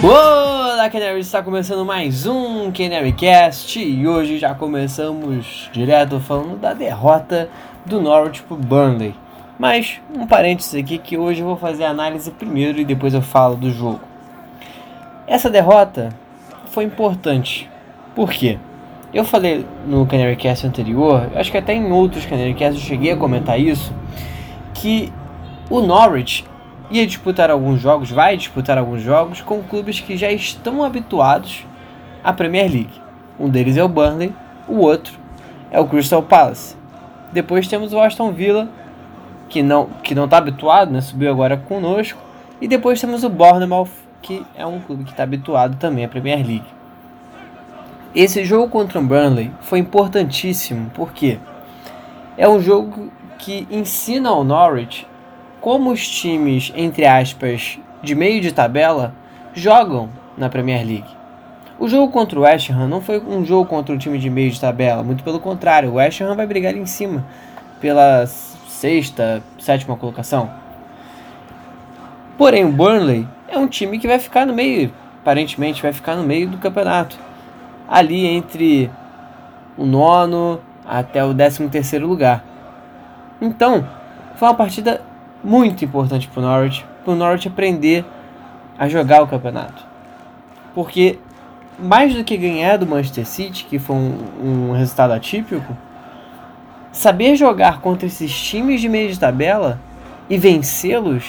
Olá, 0.00 0.88
Canary! 0.90 1.20
Está 1.20 1.42
começando 1.42 1.84
mais 1.84 2.24
um 2.26 2.72
Canarycast 2.72 3.78
e 3.78 4.08
hoje 4.08 4.38
já 4.38 4.54
começamos 4.54 5.68
direto 5.72 6.18
falando 6.18 6.56
da 6.58 6.72
derrota 6.72 7.50
do 7.84 8.00
Norwich 8.00 8.42
pro 8.42 8.56
Burnley. 8.56 9.14
Mas 9.58 10.00
um 10.14 10.26
parênteses 10.26 10.74
aqui 10.74 10.96
que 10.96 11.18
hoje 11.18 11.40
eu 11.40 11.46
vou 11.46 11.56
fazer 11.56 11.84
a 11.84 11.90
análise 11.90 12.30
primeiro 12.30 12.80
e 12.80 12.84
depois 12.84 13.12
eu 13.12 13.20
falo 13.20 13.54
do 13.54 13.70
jogo. 13.70 14.00
Essa 15.28 15.50
derrota 15.50 16.08
foi 16.70 16.84
importante. 16.84 17.68
Por 18.14 18.30
quê? 18.30 18.58
Eu 19.12 19.26
falei 19.26 19.64
no 19.86 20.06
Canarycast 20.06 20.66
anterior, 20.66 21.30
acho 21.34 21.50
que 21.52 21.58
até 21.58 21.74
em 21.74 21.92
outros 21.92 22.24
Canarycasts 22.24 22.82
eu 22.82 22.88
cheguei 22.88 23.12
a 23.12 23.16
comentar 23.16 23.60
isso, 23.60 23.92
que 24.72 25.12
o 25.68 25.80
Norwich 25.80 26.46
ia 26.90 27.06
disputar 27.06 27.50
alguns 27.50 27.78
jogos, 27.78 28.10
vai 28.10 28.38
disputar 28.38 28.78
alguns 28.78 29.02
jogos 29.02 29.42
com 29.42 29.62
clubes 29.62 30.00
que 30.00 30.16
já 30.16 30.30
estão 30.30 30.82
habituados 30.82 31.66
à 32.24 32.32
Premier 32.32 32.70
League. 32.70 33.02
Um 33.38 33.50
deles 33.50 33.76
é 33.76 33.84
o 33.84 33.88
Burnley, 33.88 34.34
o 34.66 34.78
outro 34.78 35.12
é 35.70 35.78
o 35.78 35.86
Crystal 35.86 36.22
Palace. 36.22 36.74
Depois 37.32 37.68
temos 37.68 37.92
o 37.92 38.00
Aston 38.00 38.32
Villa, 38.32 38.66
que 39.50 39.62
não 39.62 39.90
que 40.02 40.14
não 40.14 40.24
está 40.24 40.38
habituado, 40.38 40.90
né, 40.90 41.02
subiu 41.02 41.30
agora 41.30 41.58
conosco. 41.58 42.18
E 42.62 42.66
depois 42.66 42.98
temos 42.98 43.24
o 43.24 43.28
Bournemouth, 43.28 44.07
que 44.22 44.44
é 44.54 44.66
um 44.66 44.80
clube 44.80 45.04
que 45.04 45.10
está 45.10 45.22
habituado 45.22 45.76
também 45.76 46.04
à 46.04 46.08
Premier 46.08 46.38
League. 46.38 46.64
Esse 48.14 48.44
jogo 48.44 48.68
contra 48.68 48.98
o 48.98 49.02
Burnley 49.02 49.50
foi 49.60 49.78
importantíssimo, 49.78 50.90
porque 50.94 51.38
é 52.36 52.48
um 52.48 52.60
jogo 52.60 53.12
que 53.38 53.66
ensina 53.70 54.30
ao 54.30 54.42
Norwich 54.42 55.06
como 55.60 55.90
os 55.90 56.08
times, 56.08 56.72
entre 56.74 57.04
aspas, 57.04 57.78
de 58.02 58.14
meio 58.14 58.40
de 58.40 58.52
tabela 58.52 59.14
jogam 59.54 60.08
na 60.36 60.48
Premier 60.48 60.86
League. 60.86 61.18
O 61.78 61.88
jogo 61.88 62.10
contra 62.12 62.38
o 62.38 62.42
West 62.42 62.70
Ham 62.70 62.88
não 62.88 63.00
foi 63.00 63.20
um 63.20 63.44
jogo 63.44 63.66
contra 63.66 63.94
um 63.94 63.98
time 63.98 64.18
de 64.18 64.28
meio 64.28 64.50
de 64.50 64.60
tabela, 64.60 65.02
muito 65.02 65.22
pelo 65.22 65.38
contrário, 65.38 65.90
o 65.90 65.94
West 65.94 66.20
Ham 66.20 66.34
vai 66.34 66.46
brigar 66.46 66.76
em 66.76 66.86
cima 66.86 67.24
pela 67.80 68.26
sexta, 68.26 69.42
sétima 69.58 69.96
colocação. 69.96 70.50
Porém, 72.36 72.64
o 72.64 72.72
Burnley 72.72 73.26
é 73.48 73.58
um 73.58 73.66
time 73.66 73.98
que 73.98 74.06
vai 74.06 74.18
ficar 74.18 74.46
no 74.46 74.54
meio, 74.54 74.92
aparentemente 75.20 75.82
vai 75.82 75.92
ficar 75.92 76.14
no 76.14 76.22
meio 76.22 76.48
do 76.48 76.58
campeonato, 76.58 77.18
ali 77.88 78.26
entre 78.26 78.90
o 79.76 79.84
nono 79.86 80.60
até 80.86 81.24
o 81.24 81.32
décimo 81.32 81.68
terceiro 81.68 82.06
lugar. 82.06 82.44
Então, 83.40 83.88
foi 84.36 84.48
uma 84.48 84.54
partida 84.54 85.00
muito 85.42 85.84
importante 85.84 86.28
para 86.28 86.40
o 86.40 86.42
Norwich, 86.42 86.84
para 87.04 87.12
o 87.12 87.16
Norwich 87.16 87.48
aprender 87.48 88.04
a 88.78 88.88
jogar 88.88 89.22
o 89.22 89.26
campeonato. 89.26 89.86
Porque 90.74 91.18
mais 91.78 92.14
do 92.14 92.24
que 92.24 92.36
ganhar 92.36 92.76
do 92.76 92.86
Manchester 92.86 93.26
City, 93.26 93.64
que 93.64 93.78
foi 93.78 93.96
um, 93.96 94.18
um 94.42 94.72
resultado 94.72 95.12
atípico, 95.12 95.76
saber 96.92 97.36
jogar 97.36 97.80
contra 97.80 98.06
esses 98.06 98.32
times 98.32 98.80
de 98.80 98.88
meio 98.88 99.10
de 99.10 99.18
tabela 99.18 99.80
e 100.28 100.36
vencê-los 100.36 101.24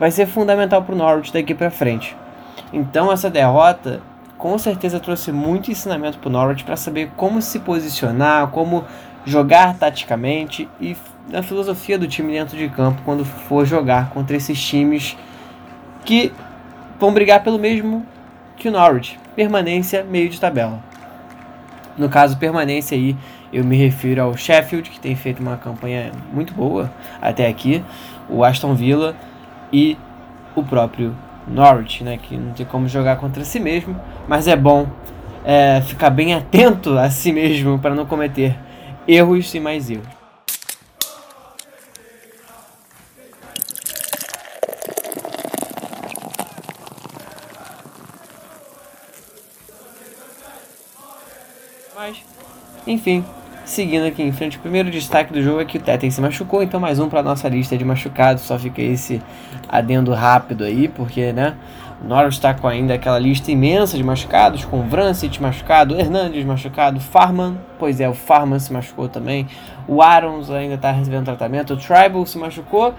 vai 0.00 0.10
ser 0.10 0.24
fundamental 0.24 0.82
para 0.82 0.94
o 0.94 0.98
Norwich 0.98 1.30
daqui 1.30 1.54
para 1.54 1.70
frente. 1.70 2.16
Então 2.72 3.12
essa 3.12 3.28
derrota 3.28 4.00
com 4.38 4.56
certeza 4.56 4.98
trouxe 4.98 5.30
muito 5.30 5.70
ensinamento 5.70 6.18
para 6.18 6.28
o 6.28 6.32
Norwich 6.32 6.64
para 6.64 6.74
saber 6.74 7.10
como 7.18 7.42
se 7.42 7.58
posicionar, 7.58 8.48
como 8.48 8.82
jogar 9.26 9.76
taticamente 9.76 10.66
e 10.80 10.96
na 11.28 11.42
filosofia 11.42 11.98
do 11.98 12.08
time 12.08 12.32
dentro 12.32 12.56
de 12.56 12.66
campo 12.70 13.02
quando 13.04 13.26
for 13.26 13.66
jogar 13.66 14.08
contra 14.08 14.34
esses 14.34 14.58
times 14.58 15.18
que 16.02 16.32
vão 16.98 17.12
brigar 17.12 17.42
pelo 17.42 17.58
mesmo 17.58 18.06
que 18.56 18.68
o 18.68 18.72
Norwich, 18.72 19.20
permanência 19.36 20.02
meio 20.02 20.30
de 20.30 20.40
tabela. 20.40 20.82
No 21.98 22.08
caso 22.08 22.38
permanência 22.38 22.96
aí, 22.96 23.14
eu 23.52 23.62
me 23.62 23.76
refiro 23.76 24.22
ao 24.22 24.34
Sheffield 24.34 24.88
que 24.88 24.98
tem 24.98 25.14
feito 25.14 25.40
uma 25.40 25.58
campanha 25.58 26.10
muito 26.32 26.54
boa 26.54 26.90
até 27.20 27.46
aqui, 27.46 27.84
o 28.30 28.42
Aston 28.42 28.74
Villa 28.74 29.14
e 29.72 29.96
o 30.54 30.62
próprio 30.62 31.14
Norwich, 31.46 32.04
né, 32.04 32.18
que 32.18 32.36
não 32.36 32.52
tem 32.52 32.66
como 32.66 32.88
jogar 32.88 33.16
contra 33.16 33.44
si 33.44 33.58
mesmo, 33.58 33.98
mas 34.28 34.46
é 34.46 34.56
bom 34.56 34.86
é, 35.44 35.80
ficar 35.82 36.10
bem 36.10 36.34
atento 36.34 36.98
a 36.98 37.10
si 37.10 37.32
mesmo 37.32 37.78
para 37.78 37.94
não 37.94 38.06
cometer 38.06 38.56
erros 39.06 39.52
e 39.54 39.60
mais 39.60 39.90
erros. 39.90 40.06
Mas, 51.94 52.24
enfim, 52.86 53.24
seguindo 53.70 54.04
aqui 54.04 54.20
em 54.20 54.32
frente, 54.32 54.56
o 54.56 54.60
primeiro 54.60 54.90
destaque 54.90 55.32
do 55.32 55.40
jogo 55.40 55.60
é 55.60 55.64
que 55.64 55.78
o 55.78 55.80
Tetem 55.80 56.10
se 56.10 56.20
machucou, 56.20 56.60
então 56.60 56.80
mais 56.80 56.98
um 56.98 57.08
para 57.08 57.22
nossa 57.22 57.48
lista 57.48 57.78
de 57.78 57.84
machucados. 57.84 58.42
Só 58.42 58.58
fica 58.58 58.82
esse 58.82 59.22
adendo 59.68 60.12
rápido 60.12 60.64
aí, 60.64 60.88
porque, 60.88 61.32
né? 61.32 61.54
O 62.02 62.08
Norwich 62.08 62.36
está 62.36 62.52
com 62.52 62.66
ainda 62.66 62.94
aquela 62.94 63.18
lista 63.18 63.52
imensa 63.52 63.96
de 63.96 64.02
machucados, 64.02 64.64
com 64.64 64.82
Vrancic 64.88 65.40
machucado, 65.40 65.94
Hernandes 65.94 66.44
machucado, 66.44 66.98
Farman, 66.98 67.58
pois 67.78 68.00
é, 68.00 68.08
o 68.08 68.14
Farman 68.14 68.58
se 68.58 68.72
machucou 68.72 69.08
também, 69.08 69.46
o 69.86 70.02
Arons 70.02 70.50
ainda 70.50 70.74
está 70.74 70.90
recebendo 70.90 71.26
tratamento, 71.26 71.74
o 71.74 71.76
Tribal 71.76 72.26
se 72.26 72.38
machucou, 72.38 72.92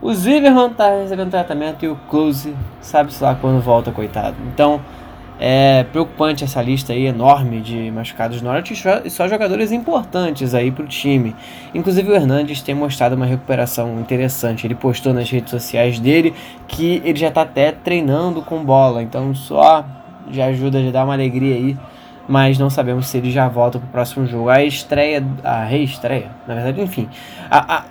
o 0.00 0.14
Zimmerman 0.14 0.70
está 0.70 0.96
recebendo 0.96 1.30
tratamento 1.30 1.84
e 1.84 1.88
o 1.88 1.96
Close 2.08 2.54
sabe-se 2.80 3.22
lá 3.22 3.34
quando 3.34 3.60
volta, 3.60 3.90
coitado. 3.90 4.36
Então, 4.46 4.80
é 5.38 5.84
preocupante 5.84 6.44
essa 6.44 6.62
lista 6.62 6.92
aí 6.92 7.06
enorme 7.06 7.60
de 7.60 7.90
machucados 7.90 8.40
Norwich 8.40 8.74
e 9.04 9.10
só 9.10 9.26
jogadores 9.26 9.72
importantes 9.72 10.54
aí 10.54 10.70
para 10.70 10.84
o 10.84 10.88
time. 10.88 11.34
Inclusive 11.74 12.10
o 12.10 12.14
Hernandes 12.14 12.62
tem 12.62 12.74
mostrado 12.74 13.16
uma 13.16 13.26
recuperação 13.26 13.98
interessante. 13.98 14.66
Ele 14.66 14.74
postou 14.74 15.12
nas 15.12 15.28
redes 15.28 15.50
sociais 15.50 15.98
dele 15.98 16.34
que 16.68 17.02
ele 17.04 17.18
já 17.18 17.28
está 17.28 17.42
até 17.42 17.72
treinando 17.72 18.42
com 18.42 18.64
bola, 18.64 19.02
então 19.02 19.34
só 19.34 19.84
já 20.30 20.46
ajuda 20.46 20.78
a 20.78 20.90
dar 20.90 21.04
uma 21.04 21.14
alegria 21.14 21.56
aí. 21.56 21.76
Mas 22.26 22.58
não 22.58 22.70
sabemos 22.70 23.08
se 23.08 23.18
ele 23.18 23.30
já 23.30 23.48
volta 23.48 23.78
para 23.78 23.86
o 23.86 23.90
próximo 23.90 24.26
jogo. 24.26 24.48
A 24.48 24.64
estreia, 24.64 25.22
a 25.42 25.62
reestreia, 25.64 26.30
na 26.46 26.54
verdade, 26.54 26.80
enfim. 26.80 27.06
A, 27.50 27.76
a, 27.76 27.84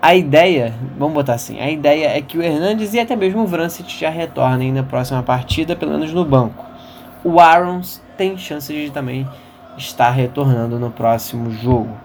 a 0.00 0.14
ideia, 0.14 0.72
vamos 0.96 1.14
botar 1.14 1.34
assim, 1.34 1.58
a 1.58 1.68
ideia 1.68 2.16
é 2.16 2.20
que 2.20 2.38
o 2.38 2.42
Hernandes 2.42 2.94
e 2.94 3.00
até 3.00 3.16
mesmo 3.16 3.42
o 3.42 3.46
Vrancic 3.46 3.90
já 3.98 4.08
retornem 4.08 4.70
na 4.70 4.84
próxima 4.84 5.20
partida, 5.22 5.74
pelo 5.74 5.92
menos 5.92 6.12
no 6.12 6.24
banco 6.24 6.71
o 7.24 7.40
Arons 7.40 8.02
tem 8.16 8.36
chance 8.36 8.72
de 8.72 8.90
também 8.90 9.26
estar 9.76 10.10
retornando 10.10 10.78
no 10.78 10.90
próximo 10.90 11.50
jogo. 11.50 11.96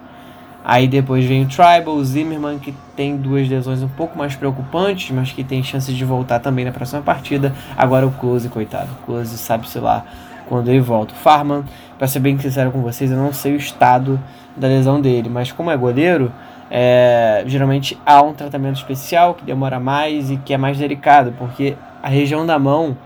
Aí 0.64 0.86
depois 0.86 1.24
vem 1.24 1.44
o 1.44 1.48
Tribal, 1.48 1.94
o 1.94 2.04
Zimmerman, 2.04 2.58
que 2.58 2.74
tem 2.94 3.16
duas 3.16 3.48
lesões 3.48 3.82
um 3.82 3.88
pouco 3.88 4.18
mais 4.18 4.34
preocupantes, 4.34 5.10
mas 5.10 5.32
que 5.32 5.42
tem 5.42 5.62
chance 5.62 5.92
de 5.92 6.04
voltar 6.04 6.40
também 6.40 6.64
na 6.64 6.72
próxima 6.72 7.00
partida. 7.00 7.54
Agora 7.76 8.06
o 8.06 8.10
Close, 8.10 8.48
coitado. 8.48 8.88
O 9.00 9.06
Close 9.06 9.38
sabe-se 9.38 9.78
lá 9.78 10.04
quando 10.46 10.68
ele 10.68 10.80
volta. 10.80 11.14
O 11.14 11.16
Farman, 11.16 11.64
para 11.96 12.06
ser 12.06 12.20
bem 12.20 12.38
sincero 12.38 12.70
com 12.70 12.82
vocês, 12.82 13.10
eu 13.10 13.16
não 13.16 13.32
sei 13.32 13.54
o 13.54 13.56
estado 13.56 14.20
da 14.56 14.68
lesão 14.68 15.00
dele, 15.00 15.28
mas 15.28 15.52
como 15.52 15.70
é 15.70 15.76
goleiro, 15.76 16.32
é, 16.70 17.44
geralmente 17.46 17.98
há 18.04 18.20
um 18.22 18.34
tratamento 18.34 18.76
especial 18.76 19.34
que 19.34 19.44
demora 19.44 19.80
mais 19.80 20.30
e 20.30 20.36
que 20.36 20.52
é 20.52 20.58
mais 20.58 20.76
delicado, 20.76 21.32
porque 21.38 21.76
a 22.02 22.08
região 22.08 22.44
da 22.44 22.58
mão 22.58 22.96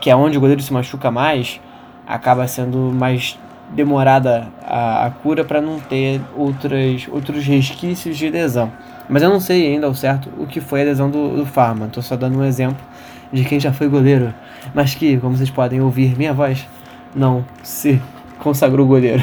que 0.00 0.10
é 0.10 0.16
onde 0.16 0.36
o 0.36 0.40
goleiro 0.40 0.62
se 0.62 0.72
machuca 0.72 1.10
mais, 1.10 1.60
acaba 2.06 2.46
sendo 2.46 2.78
mais 2.92 3.38
demorada 3.70 4.48
a, 4.62 5.06
a 5.06 5.10
cura 5.10 5.44
para 5.44 5.60
não 5.60 5.78
ter 5.78 6.20
outras, 6.36 7.06
outros 7.10 7.44
resquícios 7.44 8.16
de 8.16 8.30
lesão. 8.30 8.72
Mas 9.08 9.22
eu 9.22 9.30
não 9.30 9.40
sei 9.40 9.66
ainda 9.68 9.86
ao 9.86 9.94
certo 9.94 10.30
o 10.38 10.46
que 10.46 10.60
foi 10.60 10.82
a 10.82 10.84
lesão 10.84 11.10
do, 11.10 11.36
do. 11.36 11.84
Estou 11.86 12.02
só 12.02 12.16
dando 12.16 12.38
um 12.38 12.44
exemplo 12.44 12.84
de 13.32 13.44
quem 13.44 13.60
já 13.60 13.72
foi 13.72 13.88
goleiro, 13.88 14.32
mas 14.74 14.94
que, 14.94 15.18
como 15.18 15.36
vocês 15.36 15.50
podem 15.50 15.80
ouvir 15.80 16.16
minha 16.16 16.32
voz, 16.32 16.66
não 17.14 17.44
se 17.62 18.00
consagrou 18.38 18.86
goleiro. 18.86 19.22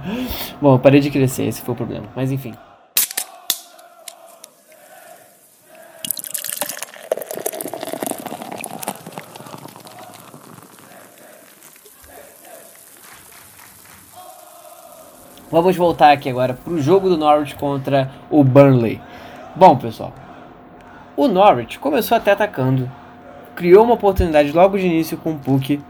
Bom, 0.60 0.78
parei 0.78 1.00
de 1.00 1.10
crescer, 1.10 1.44
esse 1.44 1.60
foi 1.60 1.74
o 1.74 1.76
problema. 1.76 2.06
Mas 2.14 2.32
enfim. 2.32 2.54
Vamos 15.56 15.74
voltar 15.74 16.12
aqui 16.12 16.28
agora 16.28 16.52
para 16.52 16.70
o 16.70 16.78
jogo 16.78 17.08
do 17.08 17.16
Norwich 17.16 17.54
contra 17.54 18.10
o 18.30 18.44
Burnley. 18.44 19.00
Bom, 19.54 19.74
pessoal, 19.74 20.12
o 21.16 21.26
Norwich 21.28 21.78
começou 21.78 22.14
até 22.14 22.32
atacando 22.32 22.90
criou 23.54 23.82
uma 23.82 23.94
oportunidade 23.94 24.52
logo 24.52 24.76
de 24.76 24.84
início 24.84 25.16
com 25.16 25.32
o 25.32 25.38
Puck, 25.38 25.80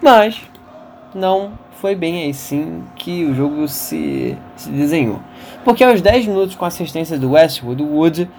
mas 0.00 0.40
não 1.12 1.54
foi 1.72 1.96
bem 1.96 2.30
assim 2.30 2.84
que 2.94 3.24
o 3.24 3.34
jogo 3.34 3.66
se, 3.66 4.38
se 4.54 4.70
desenhou. 4.70 5.18
Porque 5.64 5.82
aos 5.82 6.00
10 6.00 6.28
minutos, 6.28 6.54
com 6.54 6.64
assistência 6.64 7.18
do 7.18 7.32
Westwood, 7.32 7.82
o 7.82 7.96
Wood 7.96 8.30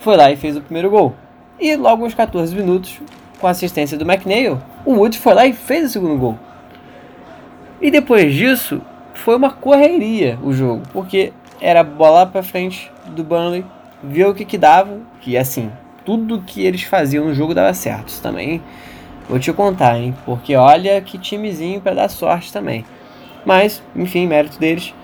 foi 0.00 0.18
lá 0.18 0.30
e 0.30 0.36
fez 0.36 0.54
o 0.54 0.60
primeiro 0.60 0.90
gol. 0.90 1.14
E 1.58 1.74
logo 1.76 2.04
aos 2.04 2.12
14 2.12 2.54
minutos, 2.54 3.00
com 3.40 3.46
assistência 3.46 3.96
do 3.96 4.04
McNeil, 4.04 4.60
o 4.84 4.96
Wood 4.96 5.16
foi 5.16 5.32
lá 5.32 5.46
e 5.46 5.54
fez 5.54 5.86
o 5.86 5.88
segundo 5.88 6.18
gol. 6.18 6.38
E 7.80 7.90
depois 7.90 8.34
disso, 8.34 8.82
foi 9.14 9.36
uma 9.36 9.50
correria 9.50 10.38
o 10.42 10.52
jogo, 10.52 10.82
porque 10.92 11.32
era 11.60 11.82
bola 11.82 12.26
para 12.26 12.42
frente 12.42 12.90
do 13.06 13.24
Burnley, 13.24 13.64
ver 14.02 14.26
o 14.26 14.34
que 14.34 14.44
que 14.44 14.58
dava, 14.58 14.98
que 15.20 15.36
assim, 15.36 15.70
tudo 16.04 16.42
que 16.42 16.64
eles 16.64 16.82
faziam 16.82 17.24
no 17.24 17.34
jogo 17.34 17.54
dava 17.54 17.72
certo. 17.72 18.08
Isso 18.08 18.22
também 18.22 18.62
vou 19.28 19.38
te 19.38 19.52
contar, 19.52 19.98
hein? 19.98 20.14
Porque 20.24 20.54
olha 20.54 21.00
que 21.00 21.16
timezinho 21.16 21.80
para 21.80 21.94
dar 21.94 22.08
sorte 22.08 22.52
também. 22.52 22.84
Mas, 23.44 23.82
enfim, 23.96 24.26
mérito 24.26 24.58
deles. 24.58 24.94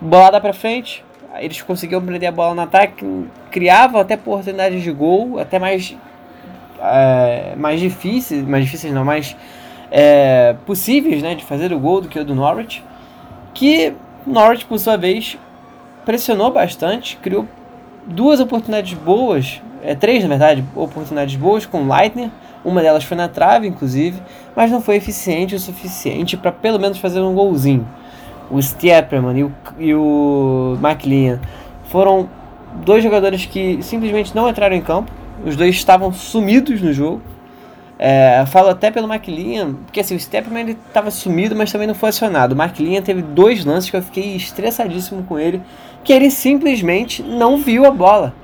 Bolada 0.00 0.40
para 0.40 0.52
frente, 0.52 1.04
eles 1.38 1.62
conseguiam 1.62 2.02
prender 2.04 2.28
a 2.28 2.32
bola 2.32 2.54
no 2.54 2.62
ataque, 2.62 3.04
criavam 3.50 4.00
até 4.00 4.14
oportunidades 4.14 4.82
de 4.82 4.92
gol, 4.92 5.38
até 5.38 5.58
mais 5.58 5.96
é, 6.80 7.54
mais 7.56 7.80
difíceis, 7.80 8.46
mais 8.46 8.64
difíceis 8.64 8.92
não, 8.92 9.04
mais 9.04 9.36
é, 9.90 10.54
possíveis, 10.66 11.22
né, 11.22 11.34
de 11.34 11.44
fazer 11.44 11.72
o 11.72 11.78
gol 11.78 12.00
do 12.00 12.08
que 12.08 12.18
o 12.18 12.24
do 12.24 12.34
Norwich. 12.34 12.82
Que 13.56 13.94
Norwich, 14.26 14.66
por 14.66 14.78
sua 14.78 14.98
vez, 14.98 15.38
pressionou 16.04 16.50
bastante, 16.50 17.16
criou 17.16 17.48
duas 18.06 18.38
oportunidades 18.38 18.92
boas, 18.92 19.62
é, 19.82 19.94
três 19.94 20.22
na 20.22 20.28
verdade, 20.28 20.62
oportunidades 20.74 21.36
boas 21.36 21.64
com 21.64 21.88
Leitner. 21.88 22.28
Uma 22.62 22.82
delas 22.82 23.02
foi 23.02 23.16
na 23.16 23.28
trave, 23.28 23.66
inclusive, 23.66 24.20
mas 24.54 24.70
não 24.70 24.82
foi 24.82 24.96
eficiente 24.96 25.54
o 25.54 25.58
suficiente 25.58 26.36
para 26.36 26.52
pelo 26.52 26.78
menos 26.78 26.98
fazer 26.98 27.20
um 27.20 27.32
golzinho. 27.32 27.88
O 28.50 28.60
Stepperman 28.60 29.38
e 29.38 29.44
o, 29.44 29.52
e 29.78 29.94
o 29.94 30.76
McLean 30.82 31.40
foram 31.84 32.28
dois 32.84 33.02
jogadores 33.02 33.46
que 33.46 33.82
simplesmente 33.82 34.34
não 34.34 34.50
entraram 34.50 34.76
em 34.76 34.82
campo. 34.82 35.10
Os 35.46 35.56
dois 35.56 35.74
estavam 35.74 36.12
sumidos 36.12 36.82
no 36.82 36.92
jogo. 36.92 37.22
É, 37.98 38.44
falo 38.46 38.68
até 38.68 38.90
pelo 38.90 39.10
McLean, 39.10 39.74
porque 39.86 40.00
assim, 40.00 40.14
o 40.14 40.20
Stepman 40.20 40.60
ele 40.60 40.78
estava 40.86 41.10
sumido, 41.10 41.56
mas 41.56 41.72
também 41.72 41.86
não 41.86 41.94
foi 41.94 42.10
acionado. 42.10 42.54
O 42.54 42.62
McLean 42.62 43.00
teve 43.00 43.22
dois 43.22 43.64
lances 43.64 43.88
que 43.88 43.96
eu 43.96 44.02
fiquei 44.02 44.36
estressadíssimo 44.36 45.22
com 45.22 45.38
ele, 45.38 45.62
que 46.04 46.12
ele 46.12 46.30
simplesmente 46.30 47.22
não 47.22 47.56
viu 47.56 47.86
a 47.86 47.90
bola. 47.90 48.34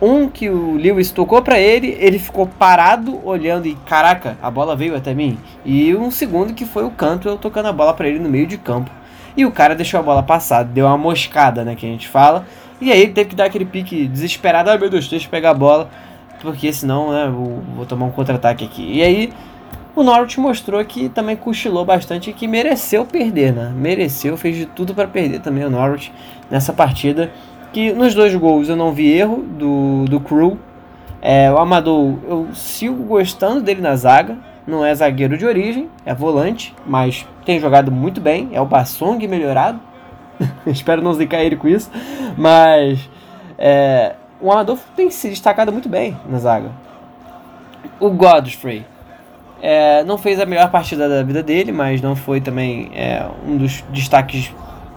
Um 0.00 0.28
que 0.28 0.48
o 0.48 0.74
Lewis 0.74 1.10
tocou 1.10 1.40
para 1.42 1.58
ele, 1.58 1.96
ele 1.98 2.18
ficou 2.18 2.46
parado 2.46 3.18
olhando 3.26 3.66
e 3.66 3.74
caraca, 3.86 4.36
a 4.42 4.50
bola 4.50 4.76
veio 4.76 4.94
até 4.94 5.12
mim. 5.12 5.38
E 5.64 5.94
um 5.96 6.10
segundo 6.10 6.54
que 6.54 6.66
foi 6.66 6.84
o 6.84 6.90
canto 6.90 7.28
eu 7.28 7.36
tocando 7.38 7.66
a 7.66 7.72
bola 7.72 7.94
para 7.94 8.06
ele 8.06 8.18
no 8.18 8.28
meio 8.28 8.46
de 8.46 8.58
campo. 8.58 8.90
E 9.36 9.44
o 9.44 9.50
cara 9.50 9.74
deixou 9.74 9.98
a 9.98 10.02
bola 10.02 10.22
passar, 10.22 10.64
deu 10.64 10.86
uma 10.86 10.96
moscada, 10.96 11.64
né, 11.64 11.74
que 11.74 11.84
a 11.84 11.88
gente 11.88 12.06
fala. 12.06 12.46
E 12.80 12.92
aí 12.92 13.00
ele 13.00 13.12
teve 13.12 13.30
que 13.30 13.36
dar 13.36 13.46
aquele 13.46 13.64
pique 13.64 14.06
desesperado, 14.06 14.70
ah 14.70 14.78
meu 14.78 14.90
Deus, 14.90 15.08
deixa 15.08 15.26
eu 15.26 15.30
pegar 15.30 15.50
a 15.50 15.54
bola 15.54 15.90
porque 16.40 16.72
senão 16.72 17.12
né, 17.12 17.28
vou, 17.74 17.86
tomar 17.86 18.06
um 18.06 18.10
contra-ataque 18.10 18.64
aqui. 18.64 18.98
E 18.98 19.02
aí 19.02 19.32
o 19.94 20.02
Norwich 20.02 20.38
mostrou 20.38 20.84
que 20.84 21.08
também 21.08 21.36
cochilou 21.36 21.84
bastante 21.84 22.30
e 22.30 22.32
que 22.32 22.46
mereceu 22.46 23.04
perder, 23.04 23.52
né? 23.52 23.72
Mereceu, 23.74 24.36
fez 24.36 24.56
de 24.56 24.66
tudo 24.66 24.94
para 24.94 25.08
perder 25.08 25.40
também 25.40 25.64
o 25.64 25.70
Norwich 25.70 26.12
nessa 26.50 26.72
partida. 26.72 27.30
Que 27.72 27.92
nos 27.92 28.14
dois 28.14 28.34
gols 28.34 28.68
eu 28.68 28.76
não 28.76 28.92
vi 28.92 29.10
erro 29.10 29.42
do, 29.42 30.04
do 30.04 30.20
Crew. 30.20 30.58
É, 31.20 31.50
o 31.50 31.58
Amadou, 31.58 32.18
eu 32.28 32.48
sigo 32.52 33.02
gostando 33.04 33.62
dele 33.62 33.80
na 33.80 33.96
zaga. 33.96 34.36
Não 34.66 34.84
é 34.84 34.94
zagueiro 34.94 35.38
de 35.38 35.46
origem, 35.46 35.88
é 36.04 36.12
volante, 36.12 36.74
mas 36.84 37.24
tem 37.44 37.60
jogado 37.60 37.90
muito 37.90 38.20
bem. 38.20 38.50
É 38.52 38.60
o 38.60 38.66
Bassong 38.66 39.26
melhorado. 39.26 39.80
Espero 40.66 41.00
não 41.00 41.14
zicar 41.14 41.40
ele 41.40 41.56
com 41.56 41.68
isso. 41.68 41.90
Mas 42.36 43.08
é, 43.56 44.14
o 44.40 44.52
Amador 44.52 44.78
tem 44.94 45.10
se 45.10 45.28
destacado 45.28 45.72
muito 45.72 45.88
bem 45.88 46.16
na 46.28 46.38
zaga. 46.38 46.70
O 47.98 48.10
Godfrey 48.10 48.84
é, 49.62 50.04
não 50.04 50.18
fez 50.18 50.38
a 50.38 50.46
melhor 50.46 50.70
partida 50.70 51.08
da 51.08 51.22
vida 51.22 51.42
dele, 51.42 51.72
mas 51.72 52.00
não 52.02 52.14
foi 52.14 52.40
também 52.40 52.90
é, 52.94 53.26
um 53.46 53.56
dos 53.56 53.82
destaques 53.90 54.52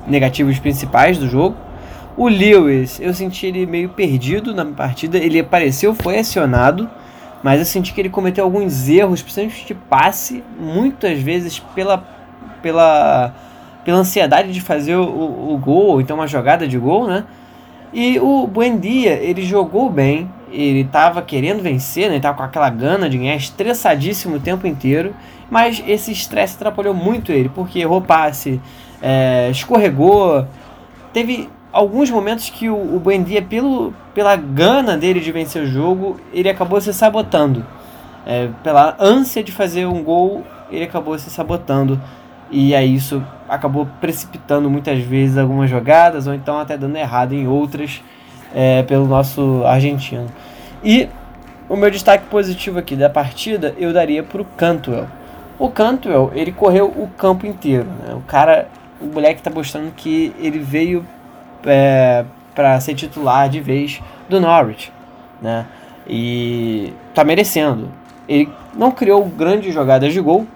negativos 0.06 0.60
principais 0.60 1.18
do 1.18 1.28
jogo. 1.28 1.56
O 2.18 2.28
Lewis, 2.28 3.00
eu 3.00 3.14
senti 3.14 3.46
ele 3.46 3.66
meio 3.66 3.90
perdido 3.90 4.54
na 4.54 4.66
partida. 4.66 5.18
Ele 5.18 5.40
apareceu, 5.40 5.96
foi 5.96 6.20
acionado, 6.20 6.90
mas 7.42 7.60
eu 7.60 7.66
senti 7.66 7.94
que 7.94 8.02
ele 8.02 8.10
cometeu 8.10 8.44
alguns 8.44 8.90
erros, 8.90 9.22
principalmente 9.22 9.66
de 9.66 9.74
passe, 9.74 10.44
muitas 10.60 11.22
vezes 11.22 11.60
pela, 11.74 12.04
pela, 12.62 13.34
pela 13.86 14.00
ansiedade 14.00 14.52
de 14.52 14.60
fazer 14.60 14.98
o, 14.98 15.54
o 15.54 15.58
gol, 15.58 16.02
então 16.02 16.18
uma 16.18 16.28
jogada 16.28 16.68
de 16.68 16.78
gol, 16.78 17.08
né? 17.08 17.24
E 17.92 18.20
o 18.20 18.46
Buendia, 18.46 19.14
ele 19.14 19.42
jogou 19.44 19.90
bem, 19.90 20.30
ele 20.52 20.82
estava 20.82 21.22
querendo 21.22 21.62
vencer, 21.62 22.04
né? 22.04 22.10
ele 22.10 22.18
estava 22.18 22.38
com 22.38 22.44
aquela 22.44 22.70
gana 22.70 23.10
de 23.10 23.18
ganhar, 23.18 23.36
estressadíssimo 23.36 24.36
o 24.36 24.40
tempo 24.40 24.68
inteiro, 24.68 25.14
mas 25.50 25.84
esse 25.88 26.12
estresse 26.12 26.56
atrapalhou 26.56 26.94
muito 26.94 27.32
ele, 27.32 27.50
porque 27.50 27.80
errou 27.80 28.02
passe, 28.02 28.62
é, 29.02 29.50
escorregou, 29.50 30.46
teve 31.12 31.50
alguns 31.72 32.10
momentos 32.12 32.50
que 32.50 32.70
o, 32.70 32.76
o 32.76 33.00
Buendia, 33.00 33.42
pelo, 33.42 33.94
pela 34.14 34.36
gana 34.36 34.98
dele 34.98 35.20
de 35.20 35.32
vencer 35.32 35.64
o 35.64 35.68
jogo, 35.68 36.20
ele 36.34 36.50
acabou 36.50 36.80
se 36.80 36.94
sabotando. 36.94 37.66
É, 38.26 38.50
pela 38.64 38.96
ânsia 39.00 39.44
de 39.44 39.52
fazer 39.52 39.88
um 39.88 40.04
gol, 40.04 40.44
ele 40.70 40.84
acabou 40.84 41.18
se 41.18 41.30
sabotando. 41.30 42.00
E 42.52 42.76
aí 42.76 42.94
isso 42.94 43.24
acabou 43.50 43.88
precipitando 44.00 44.70
muitas 44.70 45.00
vezes 45.00 45.38
algumas 45.38 45.70
jogadas, 45.70 46.28
ou 46.28 46.34
então 46.34 46.60
até 46.60 46.78
dando 46.78 46.96
errado 46.96 47.34
em 47.34 47.48
outras 47.48 48.02
é, 48.54 48.84
pelo 48.84 49.08
nosso 49.08 49.64
argentino. 49.66 50.28
E 50.84 51.10
o 51.68 51.76
meu 51.76 51.92
destaque 51.92 52.26
positivo 52.28 52.80
aqui 52.80 52.96
da 52.96 53.10
partida 53.10 53.76
eu 53.78 53.92
daria 53.92 54.24
para 54.24 54.42
o 54.42 54.46
Cantwell. 54.46 55.08
O 55.58 55.70
Cantwell, 55.70 56.32
ele 56.34 56.52
correu 56.52 56.88
o 56.88 57.10
campo 57.18 57.46
inteiro. 57.46 57.86
Né? 57.86 58.14
O 58.14 58.22
cara, 58.22 58.70
o 59.02 59.06
moleque 59.06 59.42
está 59.42 59.52
mostrando 59.52 59.92
que 59.94 60.34
ele 60.40 60.60
veio 60.60 61.06
é, 61.66 62.24
para 62.56 62.80
ser 62.80 62.96
titular 62.96 63.50
de 63.50 63.60
vez 63.60 64.02
do 64.30 64.40
Norwich. 64.40 64.92
Né? 65.42 65.66
E 66.08 66.94
tá 67.14 67.24
merecendo. 67.24 67.90
Ele 68.28 68.50
não 68.74 68.92
criou 68.92 69.26
grandes 69.26 69.74
jogadas 69.74 70.14
de 70.14 70.22
gol, 70.22 70.48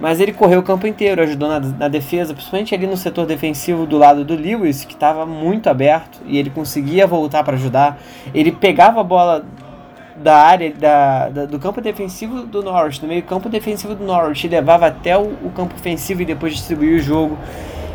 mas 0.00 0.18
ele 0.18 0.32
correu 0.32 0.60
o 0.60 0.62
campo 0.62 0.86
inteiro, 0.86 1.22
ajudou 1.22 1.48
na, 1.48 1.60
na 1.60 1.88
defesa, 1.88 2.32
principalmente 2.32 2.74
ali 2.74 2.86
no 2.86 2.96
setor 2.96 3.26
defensivo 3.26 3.84
do 3.86 3.98
lado 3.98 4.24
do 4.24 4.34
Lewis, 4.34 4.84
que 4.84 4.94
estava 4.94 5.26
muito 5.26 5.68
aberto 5.68 6.20
e 6.26 6.38
ele 6.38 6.48
conseguia 6.48 7.06
voltar 7.06 7.44
para 7.44 7.54
ajudar. 7.54 7.98
Ele 8.32 8.50
pegava 8.50 9.00
a 9.00 9.04
bola 9.04 9.44
da 10.16 10.36
área 10.36 10.72
da, 10.72 11.28
da, 11.28 11.46
do 11.46 11.58
campo 11.58 11.80
defensivo 11.80 12.42
do 12.42 12.62
Norwich, 12.62 13.00
do 13.00 13.06
meio 13.06 13.22
campo 13.22 13.48
defensivo 13.48 13.94
do 13.94 14.04
Norwich, 14.04 14.48
levava 14.48 14.86
até 14.86 15.16
o, 15.16 15.32
o 15.44 15.50
campo 15.54 15.74
ofensivo 15.74 16.22
e 16.22 16.24
depois 16.24 16.54
distribuía 16.54 16.96
o 16.96 17.00
jogo. 17.00 17.38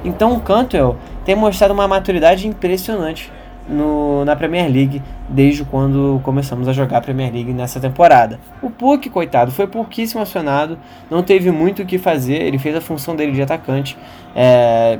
Então 0.03 0.33
o 0.33 0.39
Cantwell 0.39 0.97
tem 1.23 1.35
mostrado 1.35 1.73
uma 1.73 1.87
maturidade 1.87 2.47
impressionante 2.47 3.31
no, 3.67 4.23
na 4.25 4.35
Premier 4.35 4.71
League 4.71 5.01
desde 5.27 5.63
quando 5.65 6.19
começamos 6.23 6.67
a 6.67 6.73
jogar 6.73 6.97
a 6.97 7.01
Premier 7.01 7.31
League 7.33 7.51
nessa 7.53 7.79
temporada. 7.79 8.39
O 8.61 8.69
Puck, 8.69 9.09
coitado, 9.09 9.51
foi 9.51 9.67
pouquíssimo 9.67 10.21
acionado, 10.21 10.77
não 11.09 11.23
teve 11.23 11.51
muito 11.51 11.81
o 11.81 11.85
que 11.85 11.97
fazer, 11.97 12.41
ele 12.41 12.57
fez 12.57 12.75
a 12.75 12.81
função 12.81 13.15
dele 13.15 13.31
de 13.31 13.41
atacante. 13.41 13.97
É, 14.35 14.99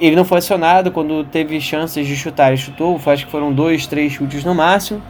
ele 0.00 0.16
não 0.16 0.24
foi 0.24 0.38
acionado 0.38 0.90
quando 0.90 1.24
teve 1.24 1.60
chances 1.60 2.06
de 2.06 2.16
chutar, 2.16 2.48
ele 2.48 2.56
chutou, 2.56 3.00
acho 3.06 3.26
que 3.26 3.30
foram 3.30 3.52
dois, 3.52 3.86
três 3.86 4.12
chutes 4.12 4.44
no 4.44 4.54
máximo. 4.54 5.00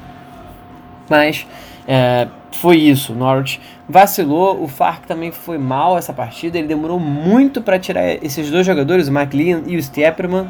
Mas 1.08 1.46
é, 1.86 2.28
foi 2.52 2.76
isso, 2.76 3.14
Norwich 3.14 3.60
vacilou, 3.88 4.62
o 4.62 4.68
Farc 4.68 5.06
também 5.06 5.30
foi 5.30 5.58
mal 5.58 5.98
essa 5.98 6.12
partida, 6.12 6.58
ele 6.58 6.66
demorou 6.66 6.98
muito 6.98 7.60
para 7.60 7.78
tirar 7.78 8.08
esses 8.24 8.50
dois 8.50 8.64
jogadores, 8.66 9.08
o 9.08 9.12
McLean 9.12 9.62
e 9.66 9.76
o 9.76 9.82
Stepperman. 9.82 10.48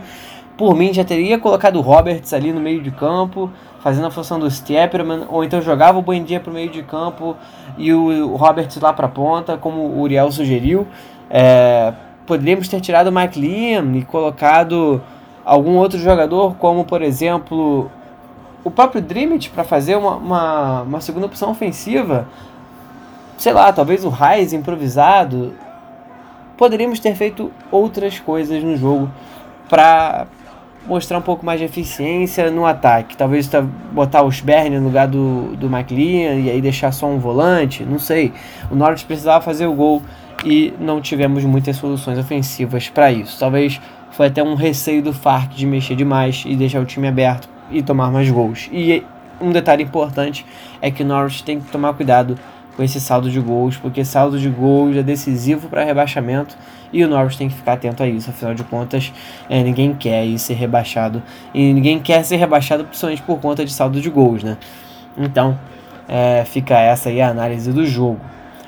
Por 0.57 0.77
mim, 0.77 0.93
já 0.93 1.05
teria 1.05 1.39
colocado 1.39 1.77
o 1.77 1.81
Roberts 1.81 2.33
ali 2.33 2.53
no 2.53 2.61
meio 2.61 2.81
de 2.81 2.91
campo, 2.93 3.51
fazendo 3.81 4.07
a 4.07 4.11
função 4.11 4.39
do 4.39 4.49
Stepperman, 4.49 5.27
ou 5.29 5.43
então 5.43 5.61
jogava 5.61 5.99
o 5.99 6.03
Buendia 6.03 6.39
para 6.39 6.51
o 6.51 6.55
meio 6.55 6.71
de 6.71 6.83
campo 6.83 7.37
e 7.77 7.93
o 7.93 8.37
Roberts 8.37 8.81
lá 8.81 8.93
para 8.93 9.07
a 9.07 9.09
ponta, 9.11 9.57
como 9.57 9.81
o 9.81 10.01
Uriel 10.01 10.31
sugeriu. 10.31 10.87
É, 11.29 11.93
poderíamos 12.27 12.69
ter 12.69 12.81
tirado 12.81 13.09
o 13.09 13.13
Mike 13.13 13.39
Liam 13.39 13.97
e 13.97 14.05
colocado 14.05 15.03
algum 15.45 15.77
outro 15.77 15.99
jogador, 15.99 16.55
como 16.57 16.85
por 16.85 17.03
exemplo 17.03 17.91
o 18.63 18.71
próprio 18.71 19.03
Dreamit, 19.03 19.51
para 19.51 19.65
fazer 19.65 19.97
uma, 19.97 20.17
uma, 20.17 20.83
uma, 20.83 21.01
segunda 21.01 21.27
opção 21.27 21.51
ofensiva. 21.51 22.27
Sei 23.37 23.53
lá, 23.53 23.73
talvez 23.73 24.05
o 24.05 24.09
Raiz 24.09 24.53
improvisado. 24.53 25.53
Poderíamos 26.57 27.01
ter 27.01 27.15
feito 27.15 27.53
outras 27.71 28.19
coisas 28.21 28.63
no 28.63 28.77
jogo 28.77 29.11
para 29.69 30.27
mostrar 30.87 31.19
um 31.19 31.23
pouco 31.23 31.45
mais 31.45 31.59
de 31.59 31.67
eficiência 31.67 32.51
no 32.51 32.67
ataque. 32.67 33.17
Talvez 33.17 33.47
tá, 33.49 33.63
botar 33.93 34.23
o 34.23 34.29
Sberny 34.31 34.79
no 34.79 34.85
lugar 34.85 35.09
do, 35.09 35.57
do 35.57 35.67
McLean 35.67 36.41
e 36.41 36.51
aí 36.51 36.61
deixar 36.61 36.93
só 36.93 37.07
um 37.07 37.19
volante, 37.19 37.85
não 37.85 37.99
sei. 37.99 38.33
O 38.71 38.75
Norwich 38.75 39.05
precisava 39.05 39.43
fazer 39.43 39.67
o 39.67 39.73
gol 39.73 40.03
e 40.45 40.75
não 40.79 41.01
tivemos 41.01 41.45
muitas 41.45 41.77
soluções 41.77 42.19
ofensivas 42.19 42.89
para 42.89 43.11
isso. 43.11 43.39
Talvez 43.39 43.81
foi 44.11 44.27
até 44.27 44.43
um 44.43 44.55
receio 44.55 45.03
do 45.03 45.13
Farc 45.13 45.55
de 45.55 45.67
mexer 45.67 45.97
demais 45.97 46.45
e 46.47 46.55
deixar 46.55 46.81
o 46.81 46.85
time 46.85 47.09
aberto 47.09 47.49
e 47.71 47.83
tomar 47.83 48.11
mais 48.11 48.31
gols. 48.31 48.69
E 48.73 49.03
um 49.41 49.51
detalhe 49.51 49.83
importante 49.83 50.45
é 50.81 50.91
que 50.91 51.03
o 51.03 51.07
Norwich 51.07 51.43
tem 51.43 51.61
que 51.61 51.71
tomar 51.71 51.95
cuidado 51.95 52.39
com 52.77 52.83
esse 52.83 53.01
saldo 53.01 53.31
de 53.31 53.41
gols, 53.41 53.77
porque 53.77 54.05
saldo 54.05 54.39
de 54.39 54.49
gols 54.49 54.97
é 54.97 55.03
decisivo 55.03 55.69
para 55.69 55.85
rebaixamento 55.85 56.57
e 56.93 57.05
o 57.05 57.09
Norwich 57.09 57.39
tem 57.39 57.49
que 57.49 57.55
ficar 57.55 57.75
atento 57.75 58.03
a 58.03 58.07
isso. 58.07 58.31
Afinal 58.31 58.55
de 58.55 58.65
contas, 58.65 59.13
é, 59.49 59.63
ninguém 59.63 59.95
quer 59.95 60.37
ser 60.39 60.55
rebaixado 60.55 61.23
e 61.53 61.73
ninguém 61.73 61.99
quer 61.99 62.25
ser 62.25 62.37
rebaixado 62.37 62.85
principalmente 62.85 63.23
por 63.23 63.41
conta 63.41 63.65
de 63.65 63.73
saldo 63.73 64.01
de 64.01 64.11
gols, 64.11 64.43
né? 64.43 64.57
Então, 65.17 65.59
é, 66.09 66.45
fica 66.45 66.79
essa 66.79 67.09
aí 67.09 67.21
a 67.21 67.29
análise 67.29 67.73
do 67.73 67.87
jogo. 67.87 68.21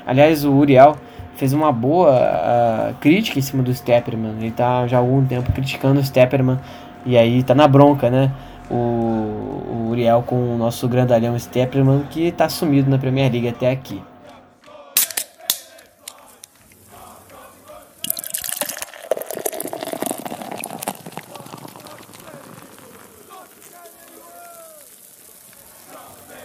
Aliás, 0.05 0.45
o 0.45 0.53
Uriel 0.53 0.95
fez 1.35 1.53
uma 1.53 1.71
boa 1.71 2.11
uh, 2.11 2.93
crítica 2.95 3.37
em 3.37 3.41
cima 3.41 3.61
do 3.61 3.73
Stepperman. 3.73 4.33
Ele 4.39 4.47
está 4.47 4.87
já 4.87 4.97
há 4.97 4.99
algum 4.99 5.23
tempo 5.23 5.51
criticando 5.51 5.99
o 5.99 6.03
Stepperman 6.03 6.57
e 7.05 7.17
aí 7.17 7.43
tá 7.43 7.53
na 7.53 7.67
bronca, 7.67 8.09
né? 8.09 8.31
O, 8.69 8.73
o 8.75 9.87
Uriel 9.89 10.23
com 10.23 10.55
o 10.55 10.57
nosso 10.57 10.87
grandalhão 10.87 11.37
Stepperman, 11.37 12.03
que 12.09 12.27
está 12.27 12.49
sumido 12.49 12.89
na 12.89 12.97
Premier 12.97 13.31
League 13.31 13.47
até 13.47 13.71
aqui. 13.71 14.01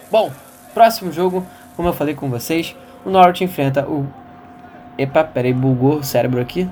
Bom, 0.09 0.31
próximo 0.75 1.11
jogo, 1.11 1.43
como 1.75 1.89
eu 1.89 1.93
falei 1.93 2.13
com 2.13 2.29
vocês, 2.29 2.75
o 3.03 3.09
Norwich 3.09 3.43
enfrenta 3.43 3.83
o. 3.87 4.07
Epa, 4.95 5.23
peraí, 5.23 5.51
bugou 5.51 5.95
o 5.95 6.03
cérebro 6.03 6.39
aqui. 6.39 6.69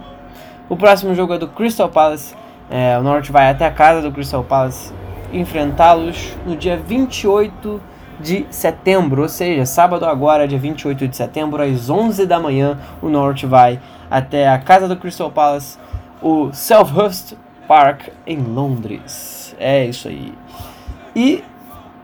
O 0.69 0.77
próximo 0.77 1.15
jogo 1.15 1.33
é 1.33 1.39
do 1.39 1.47
Crystal 1.47 1.89
Palace. 1.89 2.35
É, 2.69 2.97
o 2.99 3.01
Norwich 3.01 3.31
vai 3.31 3.49
até 3.49 3.65
a 3.65 3.71
casa 3.71 3.99
do 3.99 4.11
Crystal 4.11 4.43
Palace 4.43 4.93
enfrentá-los 5.33 6.35
no 6.45 6.55
dia 6.55 6.77
28 6.77 7.81
de 8.19 8.45
setembro, 8.49 9.23
ou 9.23 9.29
seja, 9.29 9.65
sábado 9.65 10.05
agora, 10.05 10.47
dia 10.47 10.59
28 10.59 11.07
de 11.07 11.17
setembro, 11.17 11.61
às 11.63 11.89
11 11.89 12.25
da 12.25 12.39
manhã, 12.39 12.77
o 13.01 13.09
Norte 13.09 13.45
vai 13.45 13.79
até 14.09 14.47
a 14.47 14.59
casa 14.59 14.87
do 14.87 14.95
Crystal 14.95 15.31
Palace, 15.31 15.77
o 16.21 16.51
Selhurst 16.53 17.33
Park 17.67 18.09
em 18.27 18.37
Londres. 18.37 19.55
É 19.59 19.85
isso 19.85 20.07
aí. 20.07 20.33
E 21.15 21.43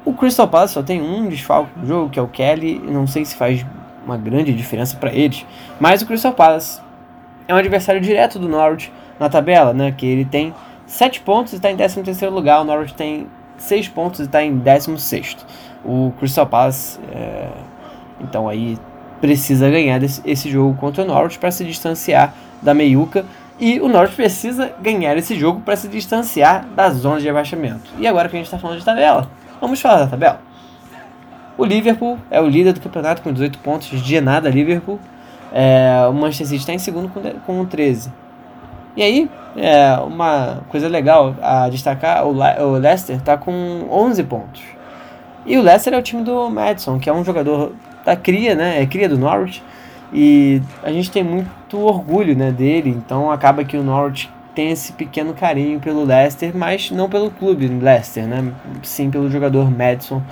o 0.04 0.14
Crystal 0.14 0.48
Palace 0.48 0.74
só 0.74 0.82
tem 0.82 1.02
um 1.02 1.28
desfalque 1.28 1.72
no 1.78 1.86
jogo, 1.86 2.10
que 2.10 2.20
é 2.20 2.22
o 2.22 2.28
Kelly, 2.28 2.80
não 2.80 3.06
sei 3.06 3.26
se 3.26 3.36
faz 3.36 3.66
uma 4.06 4.18
grande 4.18 4.54
diferença 4.54 4.96
para 4.96 5.14
eles, 5.14 5.46
mas 5.80 6.02
o 6.02 6.06
Crystal 6.06 6.34
Palace 6.34 6.82
é 7.48 7.54
um 7.54 7.58
adversário 7.58 8.02
direto 8.02 8.40
do 8.40 8.48
Norwich 8.48 8.92
na 9.20 9.30
tabela, 9.30 9.74
né, 9.74 9.92
que 9.92 10.06
ele 10.06 10.26
tem 10.26 10.54
7 10.88 11.22
pontos 11.22 11.54
e 11.54 11.58
está 11.58 11.70
em 11.70 11.76
13 11.76 12.28
lugar. 12.28 12.62
O 12.62 12.64
Norwich 12.64 12.94
tem 12.94 13.28
6 13.58 13.90
pontos 13.90 14.22
e 14.22 14.24
está 14.24 14.42
em 14.42 14.58
16. 14.58 15.38
O 15.86 16.12
Crystal 16.18 16.48
Palace, 16.48 17.00
é, 17.14 17.50
então 18.22 18.50
aí 18.50 18.78
precisa 19.22 19.70
ganhar 19.70 20.00
desse, 20.00 20.22
esse 20.26 20.50
jogo 20.50 20.76
contra 20.78 21.04
o 21.04 21.06
Norwich 21.06 21.38
para 21.38 21.52
se 21.52 21.64
distanciar 21.64 22.34
da 22.62 22.74
meiuca. 22.74 23.26
E 23.60 23.80
o 23.80 23.88
Norwich 23.88 24.16
precisa 24.16 24.72
ganhar 24.82 25.18
esse 25.18 25.38
jogo 25.38 25.62
para 25.62 25.76
se 25.76 25.88
distanciar 25.88 26.66
da 26.76 26.90
zona 26.90 27.20
de 27.20 27.26
rebaixamento. 27.26 27.90
E 27.98 28.08
agora 28.08 28.30
que 28.30 28.36
a 28.36 28.40
gente 28.40 28.46
está 28.46 28.58
falando 28.58 28.80
de 28.80 28.86
tabela, 28.86 29.30
vamos 29.60 29.82
falar 29.82 30.00
da 30.00 30.08
tabela. 30.08 30.42
O 31.58 31.66
Liverpool 31.66 32.20
é 32.30 32.40
o 32.40 32.48
líder 32.48 32.74
do 32.74 32.80
campeonato 32.80 33.24
com 33.24 33.34
18 33.34 33.58
pontos, 33.60 34.02
de 34.02 34.22
nada 34.22 34.48
Liverpool. 34.48 35.00
É, 35.52 36.06
o 36.08 36.14
Manchester 36.14 36.48
City 36.48 36.60
está 36.60 36.74
em 36.74 36.78
segundo 36.78 37.10
com, 37.10 37.22
com 37.22 37.66
13. 37.66 38.12
E 38.98 39.04
aí, 39.04 39.30
é, 39.56 39.96
uma 40.00 40.64
coisa 40.70 40.88
legal 40.88 41.36
a 41.40 41.70
destacar, 41.70 42.26
o, 42.26 42.34
Le 42.34 42.64
o 42.64 42.72
Leicester 42.80 43.16
está 43.16 43.38
com 43.38 43.88
11 43.92 44.24
pontos. 44.24 44.64
E 45.46 45.56
o 45.56 45.62
Leicester 45.62 45.94
é 45.94 45.98
o 45.98 46.02
time 46.02 46.24
do 46.24 46.50
Madison, 46.50 46.98
que 46.98 47.08
é 47.08 47.14
um 47.14 47.24
jogador 47.24 47.74
da 48.04 48.16
cria, 48.16 48.56
né? 48.56 48.82
É 48.82 48.88
cria 48.88 49.08
do 49.08 49.16
Norwich. 49.16 49.64
E 50.12 50.64
a 50.82 50.92
gente 50.92 51.12
tem 51.12 51.24
muito 51.24 51.80
orgulho 51.80 52.36
né, 52.36 52.52
dele, 52.52 52.90
então 52.90 53.30
acaba 53.30 53.64
que 53.64 53.78
o 53.78 53.84
Norwich 53.84 54.32
tem 54.56 54.72
esse 54.72 54.92
pequeno 54.94 55.36
carinho 55.36 55.80
pelo 55.80 56.04
Leicester, 56.04 56.52
mas 56.56 56.90
não 56.90 57.08
pelo 57.08 57.30
clube 57.30 57.68
Leicester, 57.68 58.26
né? 58.26 58.52
Sim 58.82 59.12
pelo 59.12 59.30
jogador 59.30 59.70
Madison. 59.70 60.24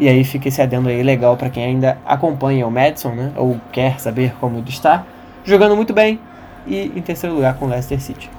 E 0.00 0.08
aí 0.08 0.24
fica 0.24 0.48
esse 0.48 0.60
adendo 0.60 0.88
aí 0.88 1.00
legal 1.04 1.36
para 1.36 1.48
quem 1.48 1.62
ainda 1.62 1.96
acompanha 2.04 2.66
o 2.66 2.72
Madison, 2.72 3.12
né? 3.12 3.30
Ou 3.36 3.60
quer 3.70 4.00
saber 4.00 4.34
como 4.40 4.58
ele 4.58 4.68
está. 4.68 5.04
Jogando 5.44 5.76
muito 5.76 5.92
bem, 5.92 6.18
e 6.66 6.92
em 6.94 7.02
terceiro 7.02 7.34
lugar 7.34 7.54
com 7.54 7.66
o 7.66 7.68
Leicester 7.68 8.00
City. 8.00 8.30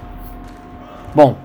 Bom, 1.13 1.35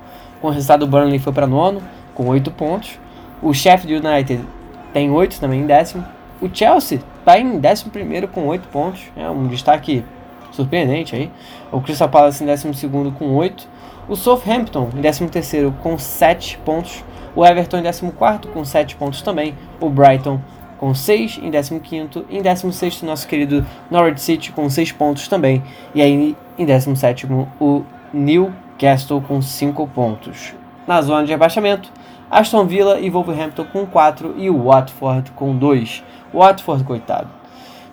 com 0.40 0.48
o 0.48 0.50
resultado 0.50 0.82
o 0.84 0.86
Burnley 0.86 1.18
foi 1.18 1.32
para 1.32 1.46
nono, 1.46 1.82
com 2.14 2.26
8 2.26 2.50
pontos. 2.50 2.98
O 3.42 3.52
Sheffield 3.52 4.06
United 4.06 4.44
tem 4.92 5.10
8 5.10 5.40
também 5.40 5.60
em 5.60 5.66
décimo. 5.66 6.04
O 6.40 6.48
Chelsea 6.52 7.00
está 7.18 7.38
em 7.38 7.58
décimo 7.58 7.90
primeiro 7.90 8.28
com 8.28 8.46
8 8.46 8.68
pontos. 8.68 9.02
É 9.16 9.28
um 9.28 9.46
destaque 9.46 10.04
surpreendente 10.52 11.14
aí. 11.14 11.30
O 11.72 11.80
Crystal 11.80 12.08
Palace 12.08 12.42
em 12.42 12.46
décimo 12.46 12.72
segundo 12.74 13.10
com 13.12 13.34
8. 13.34 13.68
O 14.08 14.16
Southampton 14.16 14.88
em 14.96 15.00
décimo 15.00 15.28
terceiro 15.28 15.74
com 15.82 15.98
7 15.98 16.58
pontos. 16.58 17.04
O 17.34 17.44
Everton 17.44 17.78
em 17.78 17.82
décimo 17.82 18.12
quarto 18.12 18.48
com 18.48 18.64
7 18.64 18.96
pontos 18.96 19.20
também. 19.20 19.54
O 19.80 19.90
Brighton 19.90 20.40
com 20.78 20.94
6 20.94 21.40
em 21.42 21.50
15º, 21.50 22.24
em 22.30 22.42
16 22.42 23.02
nosso 23.02 23.26
querido 23.26 23.66
Norwich 23.90 24.20
City 24.20 24.52
com 24.52 24.68
6 24.68 24.92
pontos 24.92 25.28
também, 25.28 25.62
e 25.94 26.02
aí 26.02 26.36
em 26.58 26.64
17 26.64 27.26
o 27.60 27.84
Newcastle 28.12 29.20
com 29.20 29.40
5 29.40 29.86
pontos. 29.88 30.54
Na 30.86 31.02
zona 31.02 31.24
de 31.24 31.32
rebaixamento, 31.32 31.90
Aston 32.30 32.66
Villa 32.66 32.98
e 33.00 33.10
Wolverhampton 33.10 33.64
com 33.72 33.86
4 33.86 34.34
e 34.36 34.50
o 34.50 34.64
Watford 34.64 35.30
com 35.32 35.56
2. 35.56 36.02
Watford, 36.32 36.84
coitado. 36.84 37.28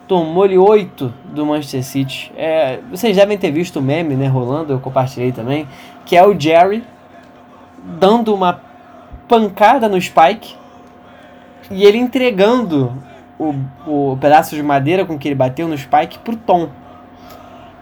Tomou-lhe 0.07 0.57
8 0.57 1.13
do 1.33 1.45
Manchester 1.45 1.83
City. 1.83 2.31
É, 2.35 2.79
vocês 2.89 3.15
devem 3.15 3.37
ter 3.37 3.51
visto 3.51 3.79
o 3.79 3.81
meme 3.81 4.15
né, 4.15 4.27
rolando, 4.27 4.73
eu 4.73 4.79
compartilhei 4.79 5.31
também, 5.31 5.67
que 6.05 6.15
é 6.15 6.25
o 6.25 6.37
Jerry 6.37 6.83
dando 7.83 8.33
uma 8.33 8.61
pancada 9.27 9.87
no 9.89 9.99
Spike 9.99 10.55
e 11.71 11.83
ele 11.83 11.97
entregando 11.97 12.93
o, 13.37 13.53
o 13.85 14.17
pedaço 14.17 14.55
de 14.55 14.63
madeira 14.63 15.05
com 15.05 15.17
que 15.17 15.27
ele 15.27 15.35
bateu 15.35 15.67
no 15.67 15.77
Spike 15.77 16.19
pro 16.19 16.35
Tom. 16.35 16.69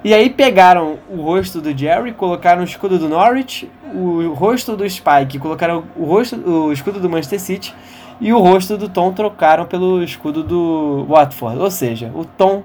E 0.03 0.13
aí 0.13 0.29
pegaram 0.31 0.97
o 1.09 1.21
rosto 1.21 1.61
do 1.61 1.77
Jerry, 1.77 2.11
colocaram 2.13 2.61
o 2.61 2.65
escudo 2.65 2.97
do 2.97 3.07
Norwich, 3.07 3.69
o 3.93 4.33
rosto 4.33 4.75
do 4.75 4.89
Spike, 4.89 5.37
colocaram 5.37 5.83
o 5.95 6.05
rosto, 6.05 6.37
o 6.37 6.73
escudo 6.73 6.99
do 6.99 7.09
Manchester 7.09 7.39
City 7.39 7.75
e 8.19 8.33
o 8.33 8.39
rosto 8.39 8.77
do 8.77 8.89
Tom 8.89 9.11
trocaram 9.11 9.65
pelo 9.65 10.03
escudo 10.03 10.43
do 10.43 11.05
Watford. 11.07 11.59
Ou 11.59 11.69
seja, 11.69 12.11
o 12.15 12.25
Tom 12.25 12.63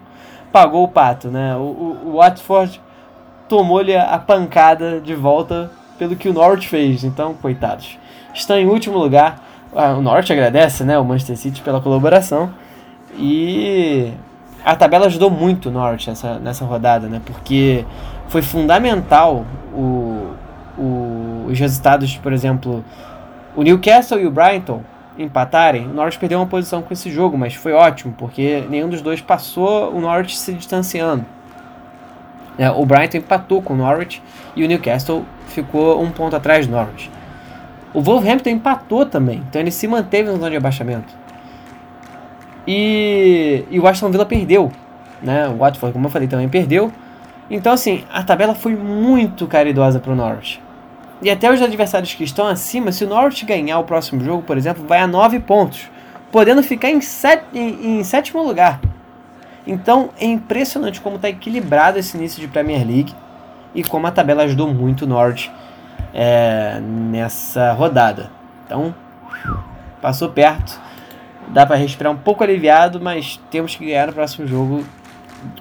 pagou 0.50 0.84
o 0.84 0.88
pato, 0.88 1.28
né? 1.28 1.54
O, 1.56 1.60
o, 1.60 2.00
o 2.06 2.16
Watford 2.16 2.80
tomou-lhe 3.48 3.94
a 3.94 4.18
pancada 4.18 5.00
de 5.00 5.14
volta 5.14 5.70
pelo 5.98 6.16
que 6.16 6.28
o 6.28 6.32
Norwich 6.32 6.68
fez. 6.68 7.04
Então, 7.04 7.34
coitados. 7.34 7.98
Estão 8.32 8.56
em 8.58 8.66
último 8.66 8.98
lugar 8.98 9.42
o 9.76 10.00
Norte 10.00 10.32
agradece, 10.32 10.84
né, 10.84 10.98
o 10.98 11.04
Manchester 11.04 11.36
City 11.36 11.60
pela 11.60 11.80
colaboração 11.80 12.50
e 13.18 14.12
a 14.64 14.74
tabela 14.74 15.06
ajudou 15.06 15.30
muito 15.30 15.68
o 15.68 15.72
Norte 15.72 16.08
nessa, 16.08 16.38
nessa 16.38 16.64
rodada, 16.64 17.06
né, 17.08 17.20
porque 17.24 17.84
foi 18.28 18.42
fundamental 18.42 19.44
o, 19.72 20.32
o, 20.78 21.46
os 21.48 21.58
resultados, 21.58 22.16
por 22.16 22.32
exemplo, 22.32 22.84
o 23.54 23.62
Newcastle 23.62 24.18
e 24.18 24.26
o 24.26 24.30
Brighton 24.30 24.82
empatarem. 25.18 25.86
O 25.86 25.94
Norte 25.94 26.18
perdeu 26.18 26.38
uma 26.38 26.46
posição 26.46 26.82
com 26.82 26.92
esse 26.92 27.10
jogo, 27.10 27.38
mas 27.38 27.54
foi 27.54 27.72
ótimo, 27.72 28.14
porque 28.16 28.64
nenhum 28.68 28.88
dos 28.88 29.00
dois 29.00 29.20
passou 29.20 29.92
o 29.92 30.00
Norte 30.00 30.36
se 30.36 30.52
distanciando. 30.52 31.24
É, 32.58 32.70
o 32.70 32.84
Brighton 32.86 33.18
empatou 33.18 33.60
com 33.60 33.74
o 33.74 33.76
Norwich 33.76 34.22
e 34.54 34.64
o 34.64 34.68
Newcastle 34.68 35.24
ficou 35.48 36.02
um 36.02 36.10
ponto 36.10 36.34
atrás 36.34 36.66
do 36.66 36.72
Norwich. 36.72 37.10
O 37.94 38.00
Wolverhampton 38.02 38.50
empatou 38.50 39.06
também, 39.06 39.42
então 39.48 39.60
ele 39.60 39.70
se 39.70 39.86
manteve 39.86 40.28
na 40.28 40.36
zona 40.36 40.50
de 40.50 40.56
abaixamento. 40.56 41.14
E, 42.66 43.64
e 43.70 43.78
o 43.78 43.86
Aston 43.86 44.10
Villa 44.10 44.26
perdeu, 44.26 44.70
né? 45.22 45.48
O 45.48 45.56
Watford, 45.56 45.92
como 45.92 46.06
eu 46.06 46.10
falei, 46.10 46.28
também 46.28 46.48
perdeu. 46.48 46.92
Então, 47.48 47.72
assim, 47.72 48.04
a 48.12 48.22
tabela 48.22 48.54
foi 48.54 48.74
muito 48.74 49.46
caridosa 49.46 50.00
para 50.00 50.12
o 50.12 50.16
Norwich. 50.16 50.60
E 51.22 51.30
até 51.30 51.50
os 51.50 51.62
adversários 51.62 52.12
que 52.12 52.24
estão 52.24 52.46
acima, 52.46 52.92
se 52.92 53.04
o 53.04 53.08
Norwich 53.08 53.44
ganhar 53.46 53.78
o 53.78 53.84
próximo 53.84 54.22
jogo, 54.22 54.42
por 54.42 54.58
exemplo, 54.58 54.84
vai 54.86 55.00
a 55.00 55.06
9 55.06 55.40
pontos, 55.40 55.88
podendo 56.30 56.62
ficar 56.62 56.90
em, 56.90 57.00
set, 57.00 57.42
em, 57.54 58.00
em 58.00 58.04
sétimo 58.04 58.42
lugar. 58.42 58.80
Então 59.66 60.10
é 60.20 60.26
impressionante 60.26 61.00
como 61.00 61.16
está 61.16 61.28
equilibrado 61.28 61.98
esse 61.98 62.16
início 62.16 62.40
de 62.40 62.46
Premier 62.46 62.86
League 62.86 63.14
e 63.74 63.82
como 63.82 64.06
a 64.06 64.10
tabela 64.10 64.44
ajudou 64.44 64.72
muito 64.72 65.02
o 65.02 65.08
Norwich 65.08 65.50
é, 66.18 66.80
nessa 66.80 67.72
rodada. 67.72 68.30
Então, 68.64 68.94
passou 70.00 70.30
perto. 70.30 70.80
Dá 71.48 71.66
para 71.66 71.76
respirar 71.76 72.10
um 72.10 72.16
pouco 72.16 72.42
aliviado, 72.42 72.98
mas 73.00 73.38
temos 73.50 73.76
que 73.76 73.84
ganhar 73.84 74.06
no 74.06 74.14
próximo 74.14 74.48
jogo 74.48 74.82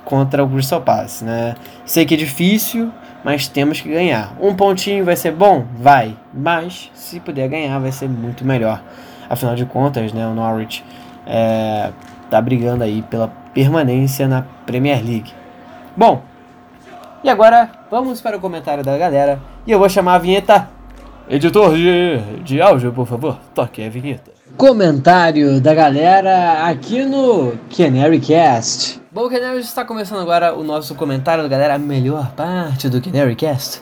contra 0.05 0.43
o 0.43 0.49
Crystal 0.49 0.81
Palace, 0.81 1.25
né? 1.25 1.55
Sei 1.85 2.05
que 2.05 2.13
é 2.13 2.17
difícil, 2.17 2.89
mas 3.23 3.49
temos 3.49 3.81
que 3.81 3.89
ganhar. 3.89 4.33
Um 4.39 4.55
pontinho 4.55 5.03
vai 5.03 5.17
ser 5.17 5.31
bom? 5.33 5.65
Vai. 5.75 6.15
Mas 6.33 6.89
se 6.93 7.19
puder 7.19 7.49
ganhar, 7.49 7.77
vai 7.77 7.91
ser 7.91 8.07
muito 8.07 8.45
melhor. 8.45 8.81
Afinal 9.29 9.55
de 9.55 9.65
contas, 9.65 10.13
né, 10.13 10.25
o 10.25 10.33
Norwich 10.33 10.83
é, 11.27 11.91
tá 12.29 12.41
brigando 12.41 12.83
aí 12.83 13.01
pela 13.01 13.27
permanência 13.53 14.27
na 14.27 14.43
Premier 14.65 15.03
League. 15.03 15.33
Bom, 15.97 16.23
e 17.25 17.29
agora 17.29 17.71
vamos 17.89 18.21
para 18.21 18.37
o 18.37 18.39
comentário 18.39 18.83
da 18.83 18.95
galera 18.95 19.41
e 19.65 19.71
eu 19.71 19.79
vou 19.79 19.89
chamar 19.89 20.13
a 20.13 20.19
vinheta. 20.19 20.69
Editor 21.27 21.75
de, 21.75 22.19
de 22.43 22.61
áudio, 22.61 22.93
por 22.93 23.07
favor, 23.07 23.39
toque 23.55 23.83
a 23.83 23.89
vinheta. 23.89 24.31
Comentário 24.55 25.59
da 25.59 25.73
galera 25.73 26.67
aqui 26.67 27.03
no 27.03 27.53
Canary 27.75 28.19
Cast. 28.19 29.01
Bom, 29.11 29.27
Canary 29.27 29.57
está 29.57 29.83
começando 29.83 30.19
agora 30.19 30.53
o 30.53 30.63
nosso 30.63 30.93
comentário 30.93 31.41
da 31.41 31.49
galera, 31.49 31.73
a 31.73 31.79
melhor 31.79 32.31
parte 32.33 32.87
do 32.89 33.01
Canary 33.01 33.35
Cast. 33.35 33.81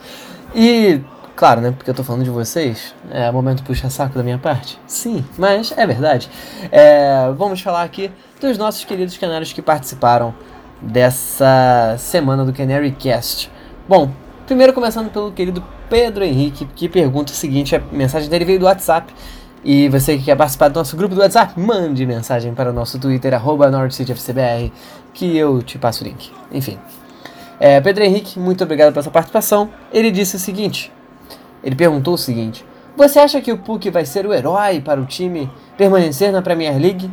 E 0.55 1.01
Claro, 1.35 1.61
né? 1.61 1.71
Porque 1.71 1.89
eu 1.89 1.95
tô 1.95 2.03
falando 2.03 2.23
de 2.23 2.29
vocês. 2.29 2.93
É 3.09 3.31
momento 3.31 3.63
puxa 3.63 3.89
saco 3.89 4.15
da 4.15 4.23
minha 4.23 4.37
parte. 4.37 4.79
Sim, 4.85 5.25
mas 5.37 5.73
é 5.75 5.85
verdade. 5.85 6.29
É, 6.71 7.29
vamos 7.35 7.59
falar 7.59 7.83
aqui 7.83 8.11
dos 8.39 8.57
nossos 8.57 8.85
queridos 8.85 9.17
canários 9.17 9.51
que 9.51 9.61
participaram 9.61 10.33
dessa 10.83 11.95
semana 11.97 12.43
do 12.43 12.53
Canary 12.53 12.91
Cast. 12.91 13.49
Bom, 13.87 14.11
primeiro 14.45 14.73
começando 14.73 15.09
pelo 15.09 15.31
querido 15.31 15.63
Pedro 15.89 16.23
Henrique, 16.23 16.65
que 16.75 16.89
pergunta 16.89 17.31
o 17.31 17.35
seguinte: 17.35 17.75
a 17.75 17.81
mensagem 17.91 18.29
dele 18.29 18.45
veio 18.45 18.59
do 18.59 18.65
WhatsApp. 18.65 19.13
E 19.65 19.87
você 19.87 20.17
que 20.17 20.25
quer 20.25 20.35
participar 20.35 20.67
do 20.67 20.77
nosso 20.77 20.97
grupo 20.97 21.15
do 21.15 21.21
WhatsApp, 21.21 21.57
mande 21.57 22.05
mensagem 22.05 22.53
para 22.53 22.69
o 22.69 22.73
nosso 22.73 22.99
Twitter, 22.99 23.33
arroba 23.33 23.71
NordCityFCBR, 23.71 24.73
que 25.13 25.37
eu 25.37 25.63
te 25.63 25.77
passo 25.77 26.03
o 26.03 26.07
link. 26.07 26.31
Enfim. 26.51 26.77
É, 27.61 27.79
Pedro 27.79 28.03
Henrique, 28.03 28.37
muito 28.37 28.61
obrigado 28.61 28.91
pela 28.91 29.01
sua 29.01 29.11
participação. 29.11 29.69
Ele 29.93 30.11
disse 30.11 30.35
o 30.35 30.39
seguinte: 30.39 30.91
ele 31.63 31.75
perguntou 31.75 32.15
o 32.15 32.17
seguinte: 32.17 32.65
Você 32.97 33.19
acha 33.19 33.39
que 33.39 33.51
o 33.51 33.57
Puck 33.57 33.89
vai 33.89 34.05
ser 34.05 34.25
o 34.25 34.33
herói 34.33 34.81
para 34.81 34.99
o 34.99 35.05
time 35.05 35.49
permanecer 35.77 36.31
na 36.31 36.41
Premier 36.41 36.77
League? 36.77 37.09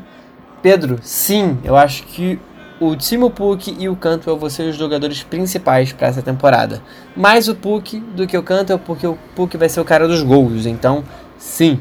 Pedro, 0.61 0.99
sim, 1.03 1.59
eu 1.65 1.77
acho 1.77 2.03
que 2.03 2.39
o 2.81 2.97
Timo 2.97 3.31
Puck 3.31 3.77
e 3.79 3.91
o 3.91 3.95
Cantwell 3.95 4.39
vão 4.39 4.49
ser 4.49 4.63
os 4.63 4.77
jogadores 4.77 5.23
principais 5.23 5.93
para 5.93 6.09
essa 6.09 6.23
temporada. 6.23 6.83
Mais 7.15 7.47
o 7.47 7.55
Puck 7.55 8.01
do 8.01 8.27
que 8.27 8.39
o 8.39 8.43
Cantwell, 8.43 8.79
porque 8.79 9.07
o 9.07 9.19
Puck 9.37 9.55
vai 9.59 9.69
ser 9.69 9.81
o 9.81 9.85
cara 9.85 10.09
dos 10.09 10.23
gols. 10.23 10.65
Então, 10.65 11.05
sim, 11.39 11.79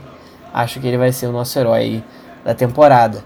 acho 0.54 0.80
que 0.82 0.86
ele 0.86 0.98
vai 0.98 1.14
ser 1.14 1.28
o 1.28 1.32
nosso 1.32 1.58
herói 1.58 2.04
da 2.44 2.54
temporada. 2.54 3.24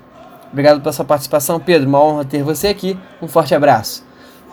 Obrigado 0.51 0.81
pela 0.81 0.93
sua 0.93 1.03
participação, 1.03 1.59
Pedro. 1.59 1.89
Uma 1.89 1.99
honra 1.99 2.23
ter 2.23 2.43
você 2.43 2.67
aqui. 2.67 2.95
Um 3.19 3.27
forte 3.27 3.55
abraço. 3.55 4.05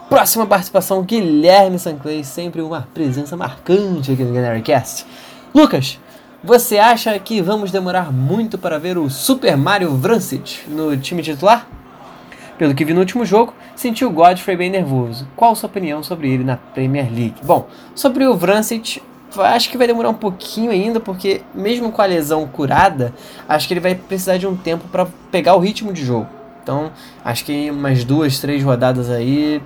Próxima 0.09 0.47
participação, 0.47 1.03
Guilherme 1.03 1.79
Sanclay, 1.79 2.25
sempre 2.25 2.63
uma 2.63 2.89
presença 2.95 3.37
marcante 3.37 4.11
aqui 4.11 4.25
no 4.25 4.33
GanaryCast. 4.33 5.07
Lucas, 5.55 6.01
você 6.43 6.79
acha 6.79 7.17
que 7.19 7.43
vamos 7.43 7.71
demorar 7.71 8.11
muito 8.11 8.57
para 8.57 8.79
ver 8.79 8.97
o 8.97 9.11
Super 9.11 9.59
Mario 9.59 9.95
Vrancic 9.95 10.67
no 10.69 10.97
time 10.97 11.23
titular? 11.23 11.69
Pelo 12.61 12.75
que 12.75 12.85
vi 12.85 12.93
no 12.93 13.01
último 13.01 13.25
jogo, 13.25 13.55
senti 13.75 14.05
o 14.05 14.11
Godfrey 14.11 14.55
bem 14.55 14.69
nervoso. 14.69 15.27
Qual 15.35 15.57
sua 15.57 15.67
opinião 15.67 16.03
sobre 16.03 16.31
ele 16.31 16.45
na 16.45 16.59
Premier 16.59 17.07
League? 17.07 17.37
Bom, 17.43 17.67
sobre 17.95 18.27
o 18.27 18.37
Vrancic, 18.37 19.01
acho 19.39 19.71
que 19.71 19.79
vai 19.79 19.87
demorar 19.87 20.11
um 20.11 20.15
pouquinho 20.15 20.71
ainda, 20.71 21.01
porque 21.01 21.41
mesmo 21.55 21.91
com 21.91 22.03
a 22.03 22.05
lesão 22.05 22.47
curada, 22.47 23.15
acho 23.49 23.67
que 23.67 23.73
ele 23.73 23.81
vai 23.81 23.95
precisar 23.95 24.37
de 24.37 24.47
um 24.47 24.55
tempo 24.55 24.87
para 24.89 25.07
pegar 25.31 25.55
o 25.55 25.59
ritmo 25.59 25.91
de 25.91 26.05
jogo. 26.05 26.29
Então, 26.63 26.93
acho 27.25 27.47
que 27.47 27.71
umas 27.71 28.05
duas, 28.05 28.39
três 28.39 28.63
rodadas 28.63 29.09
aí 29.09 29.63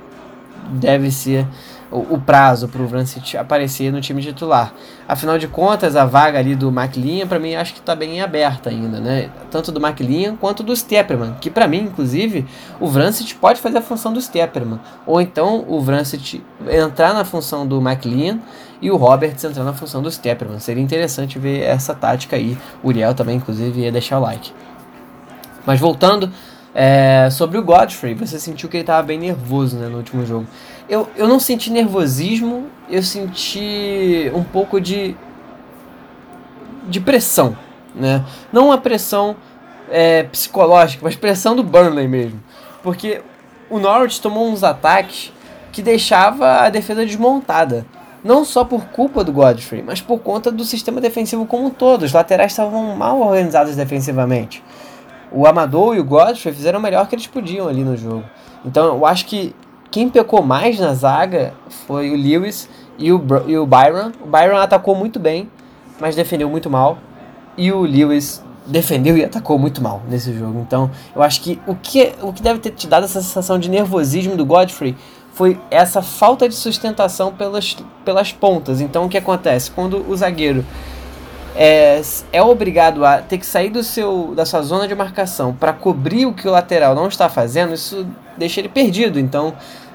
deve 0.71 1.11
ser 1.11 1.49
o, 1.95 2.15
o 2.15 2.21
prazo 2.21 2.69
para 2.69 2.83
o 2.83 2.87
Vrancic 2.87 3.37
aparecer 3.37 3.93
no 3.93 4.01
time 4.01 4.21
titular. 4.21 4.75
Afinal 5.07 5.39
de 5.39 5.47
contas, 5.47 5.95
a 5.95 6.05
vaga 6.05 6.39
ali 6.39 6.57
do 6.57 6.69
McLean, 6.69 7.27
para 7.27 7.39
mim, 7.39 7.55
acho 7.55 7.73
que 7.73 7.79
está 7.79 7.95
bem 7.95 8.21
aberta 8.21 8.69
ainda, 8.69 8.99
né? 8.99 9.31
Tanto 9.51 9.71
do 9.71 9.81
McLean 9.81 10.35
quanto 10.37 10.63
do 10.65 10.75
Stepperman, 10.75 11.37
que 11.41 11.49
para 11.49 11.69
mim, 11.69 11.83
inclusive, 11.83 12.45
o 12.81 12.89
Vrancic 12.89 13.35
pode 13.37 13.61
fazer 13.61 13.79
a 13.79 13.83
função 13.83 14.13
do 14.13 14.21
Stepperman. 14.21 14.81
Ou 15.07 15.21
então 15.21 15.65
o 15.69 15.81
Vrancic 15.81 16.43
entrar 16.69 17.15
na 17.15 17.25
função 17.25 17.67
do 17.67 17.81
McLean 17.81 18.41
e 18.83 18.91
o 18.91 18.97
Roberts 18.97 19.45
entrar 19.45 19.63
na 19.63 19.73
função 19.73 20.03
do 20.03 20.11
Stepperman. 20.11 20.59
Seria 20.59 20.83
interessante 20.83 21.39
ver 21.39 21.63
essa 21.63 21.95
tática 21.95 22.35
aí. 22.35 22.59
O 22.83 22.89
Uriel 22.89 23.15
também, 23.15 23.37
inclusive, 23.37 23.81
ia 23.81 23.93
deixar 23.93 24.19
o 24.19 24.23
like. 24.23 24.53
Mas 25.65 25.81
voltando 25.81 26.31
é, 26.75 27.29
sobre 27.31 27.57
o 27.57 27.63
Godfrey, 27.63 28.15
você 28.15 28.39
sentiu 28.39 28.69
que 28.69 28.77
ele 28.77 28.83
estava 28.83 29.03
bem 29.03 29.19
nervoso 29.19 29.77
né, 29.77 29.89
no 29.89 29.99
último 29.99 30.27
jogo. 30.27 30.47
Eu, 30.89 31.09
eu 31.17 31.27
não 31.27 31.41
senti 31.41 31.71
nervosismo, 31.71 32.67
eu 32.89 33.03
senti 33.03 34.31
um 34.35 34.43
pouco 34.43 34.81
de, 34.81 35.17
de 36.89 37.01
pressão. 37.01 37.57
Né? 37.95 38.25
Não 38.53 38.67
uma 38.67 38.79
pressão 38.79 39.37
é, 39.91 40.25
psicológica, 40.25 41.03
mas 41.05 41.17
pressão 41.17 41.57
do 41.57 41.63
Burnley 41.63 42.09
mesmo. 42.09 42.43
Porque 42.83 43.23
o 43.71 43.79
Norwich 43.79 44.21
tomou 44.21 44.49
uns 44.49 44.63
ataques 44.63 45.33
que 45.73 45.83
deixava 45.83 46.63
a 46.63 46.71
defesa 46.71 47.05
desmontada. 47.05 47.87
Não 48.23 48.45
só 48.45 48.65
por 48.65 48.87
culpa 48.87 49.23
do 49.23 49.33
Godfrey, 49.33 49.83
mas 49.83 50.01
por 50.01 50.19
conta 50.19 50.51
do 50.51 50.65
sistema 50.65 51.01
defensivo 51.01 51.45
como 51.45 51.67
um 51.67 51.71
todo. 51.71 52.03
Os 52.05 52.13
laterais 52.13 52.53
estavam 52.53 52.97
mal 52.97 53.21
organizados 53.21 53.77
defensivamente 53.77 54.63
o 55.35 55.47
Amador 55.47 55.97
e 55.97 56.01
o 56.01 56.05
Godfrey 56.05 56.55
fizeram 56.55 56.79
o 56.79 56.83
melhor 56.83 57.09
que 57.09 57.15
eles 57.17 57.27
podiam 57.27 57.69
ali 57.69 57.83
no 57.83 57.97
jogo. 57.97 58.25
Então 58.65 58.87
eu 58.87 59.05
acho 59.05 59.27
que 59.27 59.55
quem 59.95 60.09
pecou 60.09 60.43
mais 60.43 60.77
na 60.81 60.93
zaga 60.93 61.55
foi 61.87 62.11
o 62.11 62.17
Lewis 62.17 62.69
e 62.99 63.13
o, 63.13 63.25
e 63.47 63.57
o 63.57 63.65
Byron. 63.65 64.11
O 64.21 64.27
Byron 64.27 64.57
atacou 64.57 64.93
muito 64.93 65.21
bem, 65.21 65.49
mas 66.01 66.17
defendeu 66.17 66.51
muito 66.51 66.69
mal. 66.69 66.99
E 67.57 67.71
o 67.71 67.83
Lewis 67.83 68.43
defendeu 68.67 69.17
e 69.17 69.25
atacou 69.25 69.57
muito 69.57 69.81
mal 69.81 70.03
nesse 70.09 70.37
jogo. 70.37 70.59
Então 70.67 70.91
eu 71.15 71.23
acho 71.23 71.41
que 71.41 71.61
o 71.65 71.77
que, 71.77 72.13
o 72.21 72.33
que 72.33 72.43
deve 72.43 72.59
ter 72.59 72.73
te 72.73 72.89
dado 72.89 73.05
essa 73.05 73.23
sensação 73.23 73.57
de 73.57 73.71
nervosismo 73.71 74.37
do 74.37 74.45
Godfrey 74.45 74.97
foi 75.33 75.61
essa 75.71 76.03
falta 76.03 76.49
de 76.49 76.57
sustentação 76.57 77.33
pelas, 77.33 77.77
pelas 78.05 78.33
pontas. 78.33 78.81
Então 78.81 79.05
o 79.05 79.09
que 79.09 79.19
acontece? 79.19 79.71
Quando 79.71 80.05
o 80.11 80.17
zagueiro 80.17 80.65
é, 81.55 82.03
é 82.33 82.43
obrigado 82.43 83.05
a 83.05 83.19
ter 83.19 83.39
que 83.39 83.47
sair 83.47 83.71
do 83.71 83.85
seu, 83.85 84.35
da 84.35 84.45
sua 84.45 84.61
zona 84.63 84.89
de 84.89 84.95
marcação 84.97 85.55
para 85.55 85.73
cobrir 85.73 86.27
o 86.27 86.33
que 86.33 86.49
o 86.49 86.51
lateral 86.51 86.97
não 86.97 87.07
está 87.07 87.29
fazendo, 87.29 87.73
isso 87.73 88.05
deixa 88.37 88.61
ele 88.61 88.69
perdido. 88.69 89.21
Então, 89.21 89.55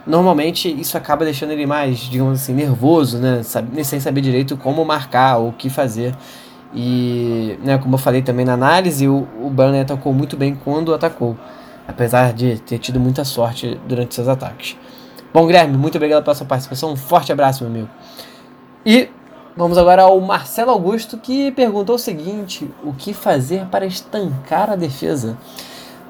normalmente 0.09 0.69
isso 0.69 0.97
acaba 0.97 1.23
deixando 1.23 1.51
ele 1.51 1.65
mais, 1.65 1.99
digamos 1.99 2.41
assim, 2.41 2.53
nervoso, 2.53 3.19
né? 3.19 3.41
sem 3.83 3.99
saber 3.99 4.21
direito 4.21 4.57
como 4.57 4.83
marcar 4.83 5.37
ou 5.37 5.49
o 5.49 5.53
que 5.53 5.69
fazer. 5.69 6.15
E, 6.73 7.57
né, 7.63 7.77
como 7.77 7.95
eu 7.95 7.99
falei 7.99 8.21
também 8.21 8.45
na 8.45 8.53
análise, 8.53 9.07
o, 9.07 9.27
o 9.41 9.49
Burnley 9.49 9.81
atacou 9.81 10.13
muito 10.13 10.35
bem 10.35 10.55
quando 10.55 10.93
atacou, 10.93 11.37
apesar 11.87 12.33
de 12.33 12.59
ter 12.59 12.77
tido 12.79 12.99
muita 12.99 13.23
sorte 13.23 13.79
durante 13.87 14.13
seus 14.15 14.27
ataques. 14.27 14.75
Bom, 15.33 15.45
Guilherme, 15.45 15.77
muito 15.77 15.95
obrigado 15.95 16.23
pela 16.23 16.35
sua 16.35 16.45
participação. 16.45 16.91
Um 16.91 16.95
forte 16.95 17.31
abraço, 17.31 17.63
meu 17.63 17.71
amigo. 17.71 17.89
E 18.85 19.09
Vamos 19.59 19.77
agora 19.77 20.03
ao 20.03 20.21
Marcelo 20.21 20.71
Augusto 20.71 21.17
que 21.17 21.51
perguntou 21.51 21.95
o 21.95 21.99
seguinte: 21.99 22.69
o 22.81 22.93
que 22.93 23.13
fazer 23.13 23.65
para 23.65 23.85
estancar 23.85 24.69
a 24.69 24.75
defesa? 24.77 25.37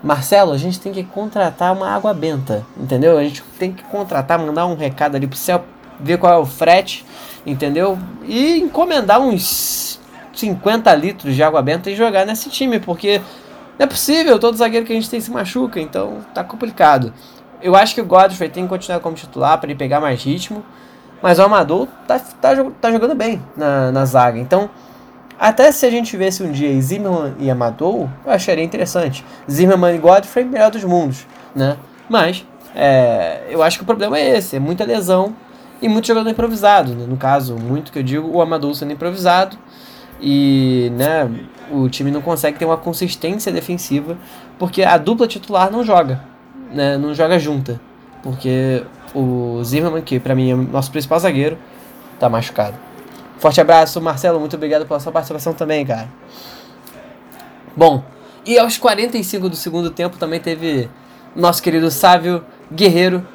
Marcelo, 0.04 0.52
a 0.52 0.58
gente 0.58 0.80
tem 0.80 0.94
que 0.94 1.04
contratar 1.04 1.74
uma 1.74 1.90
água 1.90 2.14
benta, 2.14 2.66
entendeu? 2.78 3.18
A 3.18 3.24
gente 3.24 3.44
tem 3.58 3.72
que 3.72 3.84
contratar, 3.84 4.40
mandar 4.40 4.66
um 4.66 4.76
recado 4.76 5.16
ali 5.16 5.28
pro 5.28 5.38
céu, 5.38 5.64
ver 6.00 6.18
qual 6.18 6.34
é 6.34 6.38
o 6.38 6.46
frete, 6.46 7.06
entendeu? 7.46 7.98
E 8.24 8.60
encomendar 8.60 9.20
uns 9.20 10.00
50 10.34 10.94
litros 10.96 11.36
de 11.36 11.44
água 11.44 11.62
benta 11.62 11.90
e 11.90 11.96
jogar 11.96 12.26
nesse 12.26 12.50
time, 12.50 12.80
porque 12.80 13.20
não 13.78 13.86
é 13.86 13.88
possível, 13.88 14.40
todo 14.40 14.58
zagueiro 14.58 14.86
que 14.86 14.94
a 14.94 14.96
gente 14.96 15.10
tem 15.10 15.20
se 15.20 15.32
machuca, 15.32 15.80
então 15.80 16.20
tá 16.34 16.44
complicado. 16.44 17.14
Eu 17.62 17.76
acho 17.76 17.94
que 17.94 18.02
o 18.02 18.06
Godfrey 18.06 18.50
tem 18.50 18.64
que 18.64 18.70
continuar 18.70 19.02
como 19.02 19.16
titular 19.16 19.58
para 19.58 19.70
ele 19.70 19.78
pegar 19.78 20.00
mais 20.00 20.24
ritmo. 20.24 20.64
Mas 21.22 21.40
o 21.40 21.44
Amador 21.44 21.88
tá, 22.08 22.20
tá, 22.20 22.56
tá 22.80 22.92
jogando 22.92 23.16
bem 23.16 23.42
na, 23.56 23.92
na 23.92 24.06
zaga. 24.06 24.40
Então, 24.40 24.70
até 25.40 25.72
se 25.72 25.86
a 25.86 25.90
gente 25.90 26.10
tivesse 26.10 26.44
um 26.44 26.52
dia 26.52 26.80
Zimmerman 26.82 27.34
e 27.40 27.50
Amador, 27.50 28.10
eu 28.26 28.32
acharia 28.32 28.64
interessante. 28.64 29.24
Zimmerman 29.50 29.96
e 29.96 29.98
Godfrey, 29.98 30.44
melhor 30.44 30.70
dos 30.70 30.84
mundos, 30.84 31.26
né? 31.56 31.78
Mas, 32.10 32.46
é, 32.76 33.44
eu 33.50 33.64
acho 33.64 33.78
que 33.78 33.84
o 33.84 33.86
problema 33.86 34.18
é 34.18 34.38
esse, 34.38 34.58
é 34.58 34.60
muita 34.60 34.84
lesão 34.84 35.34
e 35.82 35.88
muito 35.88 36.08
jogador 36.08 36.30
improvisado. 36.30 36.94
Né? 36.94 37.06
No 37.08 37.16
caso, 37.16 37.56
muito 37.56 37.92
que 37.92 38.00
eu 38.00 38.04
digo, 38.04 38.30
o 38.30 38.42
Amador 38.42 38.76
sendo 38.76 38.92
improvisado 38.92 39.58
e 40.22 40.92
né, 40.98 41.30
o 41.72 41.88
time 41.88 42.12
não 42.12 42.22
consegue 42.22 42.58
ter 42.60 42.66
uma 42.66 42.78
consistência 42.78 43.52
defensiva 43.52 44.18
porque 44.58 44.84
a 44.84 44.98
dupla 44.98 45.26
titular 45.26 45.72
não 45.72 45.84
joga, 45.86 46.22
né? 46.74 46.98
não 46.98 47.14
joga 47.14 47.40
junta. 47.40 47.80
Porque 48.22 48.84
o 49.16 49.64
Zimmerman, 49.64 50.02
que 50.02 50.20
para 50.20 50.36
mim 50.36 50.52
é 50.52 50.54
o 50.54 50.58
nosso 50.64 50.92
principal 50.92 51.18
zagueiro, 51.20 51.58
tá 52.20 52.28
machucado. 52.28 52.89
Forte 53.40 53.60
abraço, 53.60 54.00
Marcelo. 54.02 54.40
Muito 54.40 54.56
obrigado 54.56 54.86
pela 54.86 55.00
sua 55.00 55.12
participação 55.12 55.54
também, 55.54 55.86
cara. 55.86 56.10
Bom, 57.76 58.04
e 58.46 58.60
aos 58.60 58.78
45 58.78 59.50
do 59.50 59.56
segundo 59.56 59.90
tempo 59.90 60.18
também 60.18 60.40
teve 60.40 60.90
nosso 61.36 61.64
querido 61.64 61.90
Sávio 61.90 62.44
Guerreiro. 62.72 63.26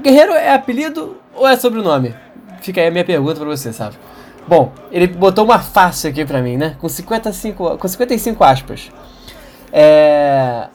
Guerreiro 0.00 0.32
é 0.32 0.54
apelido 0.54 1.16
ou 1.34 1.46
é 1.46 1.56
sobrenome? 1.56 2.14
Fica 2.60 2.80
aí 2.80 2.86
a 2.86 2.90
minha 2.90 3.04
pergunta 3.04 3.40
pra 3.40 3.48
você, 3.48 3.72
Sávio. 3.72 3.98
Bom, 4.46 4.72
ele 4.92 5.06
botou 5.06 5.44
uma 5.44 5.58
fácil 5.58 6.10
aqui 6.10 6.24
pra 6.24 6.40
mim, 6.40 6.56
né? 6.56 6.76
Com 6.78 6.88
55, 6.88 7.78
com 7.78 7.88
55 7.88 8.44
aspas. 8.44 8.90
É... 9.72 10.68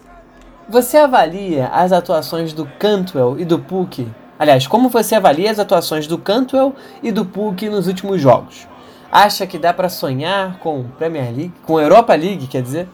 Você 0.68 0.98
avalia 0.98 1.68
as 1.68 1.92
atuações 1.92 2.52
do 2.52 2.66
Cantwell 2.78 3.40
e 3.40 3.46
do 3.46 3.60
Puck? 3.60 4.08
Aliás, 4.40 4.66
como 4.66 4.88
você 4.88 5.16
avalia 5.16 5.52
as 5.52 5.60
atuações 5.60 6.08
do 6.08 6.18
Cantwell 6.18 6.74
e 7.04 7.12
do 7.12 7.26
Puck 7.26 7.68
nos 7.68 7.88
últimos 7.88 8.22
jogos? 8.22 8.66
Acha 9.12 9.46
que 9.46 9.58
dá 9.58 9.74
para 9.74 9.90
sonhar 9.90 10.60
com 10.60 10.86
Premier 10.98 11.26
League, 11.26 11.54
com 11.66 11.78
Europa 11.78 12.16
League, 12.16 12.48
quer 12.48 12.62
dizer? 12.62 12.88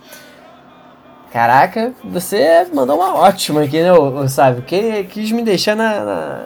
Caraca, 1.31 1.93
você 2.03 2.65
mandou 2.73 2.95
uma 2.95 3.13
ótima 3.13 3.61
aqui, 3.61 3.79
né, 3.79 3.91
sabe? 4.27 4.63
Que 4.63 5.03
quis 5.03 5.31
me 5.31 5.43
deixar 5.43 5.75
na, 5.75 6.03
na, 6.03 6.41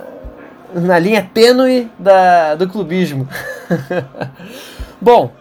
na 0.74 1.00
linha 1.00 1.30
tênue 1.34 1.90
da, 1.98 2.56
do 2.56 2.68
clubismo. 2.68 3.26
Bom, 5.00 5.32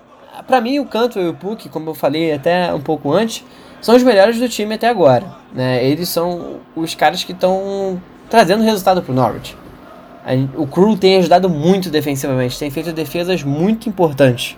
para 0.47 0.61
mim 0.61 0.79
o 0.79 0.85
Canto 0.85 1.19
e 1.19 1.27
o 1.27 1.35
Puck, 1.35 1.69
como 1.71 1.91
eu 1.91 1.95
falei 1.95 2.33
até 2.33 2.73
um 2.73 2.81
pouco 2.81 3.13
antes, 3.13 3.45
são 3.81 3.97
os 3.97 4.05
melhores 4.05 4.39
do 4.39 4.49
time 4.49 4.75
até 4.75 4.89
agora. 4.89 5.25
Né? 5.53 5.85
Eles 5.85 6.09
são 6.11 6.61
os 6.77 6.95
caras 6.95 7.25
que 7.25 7.33
estão 7.33 8.01
trazendo 8.29 8.63
resultado 8.63 9.03
pro 9.03 9.15
Norwich. 9.15 9.57
O 10.57 10.67
Crew 10.67 10.97
tem 10.97 11.17
ajudado 11.17 11.49
muito 11.49 11.89
defensivamente, 11.89 12.59
tem 12.59 12.71
feito 12.71 12.93
defesas 12.93 13.43
muito 13.43 13.89
importantes. 13.89 14.57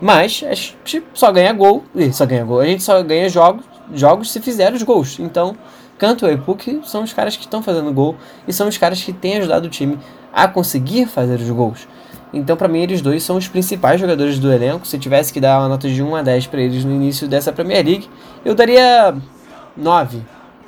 Mas 0.00 0.42
a 0.44 0.54
gente 0.54 1.04
só 1.14 1.30
ganha 1.30 1.52
gol, 1.52 1.84
só 2.12 2.26
ganha 2.26 2.44
gol. 2.44 2.60
A 2.60 2.66
gente 2.66 2.82
só 2.82 3.00
ganha 3.02 3.28
jogos, 3.28 3.64
jogos 3.94 4.32
se 4.32 4.40
fizer 4.40 4.72
os 4.72 4.82
gols. 4.82 5.18
Então, 5.20 5.56
Canto 5.98 6.26
e 6.26 6.36
Puck 6.36 6.80
são 6.84 7.04
os 7.04 7.12
caras 7.12 7.36
que 7.36 7.44
estão 7.44 7.62
fazendo 7.62 7.92
gol 7.92 8.16
e 8.48 8.52
são 8.52 8.66
os 8.66 8.76
caras 8.76 9.00
que 9.02 9.12
têm 9.12 9.36
ajudado 9.36 9.66
o 9.66 9.70
time 9.70 9.98
a 10.32 10.48
conseguir 10.48 11.06
fazer 11.06 11.36
os 11.36 11.48
gols. 11.48 11.86
Então, 12.32 12.56
para 12.56 12.66
mim, 12.66 12.80
eles 12.80 13.00
dois 13.00 13.22
são 13.22 13.36
os 13.36 13.46
principais 13.46 14.00
jogadores 14.00 14.40
do 14.40 14.52
elenco. 14.52 14.84
Se 14.84 14.98
tivesse 14.98 15.32
que 15.32 15.40
dar 15.40 15.60
uma 15.60 15.68
nota 15.68 15.88
de 15.88 16.02
1 16.02 16.16
a 16.16 16.22
10 16.22 16.48
para 16.48 16.60
eles 16.60 16.84
no 16.84 16.92
início 16.92 17.28
dessa 17.28 17.52
Premier 17.52 17.86
League, 17.86 18.10
eu 18.44 18.56
daria 18.56 19.14
9, 19.76 20.20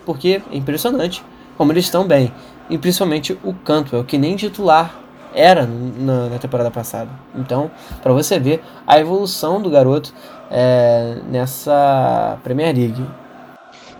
porque 0.04 0.40
é 0.52 0.56
impressionante 0.56 1.24
como 1.56 1.72
eles 1.72 1.84
estão 1.84 2.06
bem. 2.06 2.32
E 2.68 2.76
principalmente 2.78 3.38
o 3.44 3.54
Cantwell, 3.54 4.04
que 4.04 4.18
nem 4.18 4.36
titular 4.36 5.00
era 5.34 5.66
na, 5.66 6.28
na 6.30 6.38
temporada 6.38 6.70
passada. 6.70 7.10
Então, 7.34 7.70
para 8.02 8.12
você 8.12 8.38
ver 8.38 8.62
a 8.86 8.98
evolução 8.98 9.60
do 9.60 9.68
garoto 9.68 10.12
é, 10.50 11.18
nessa 11.28 12.38
Premier 12.42 12.74
League. 12.74 13.04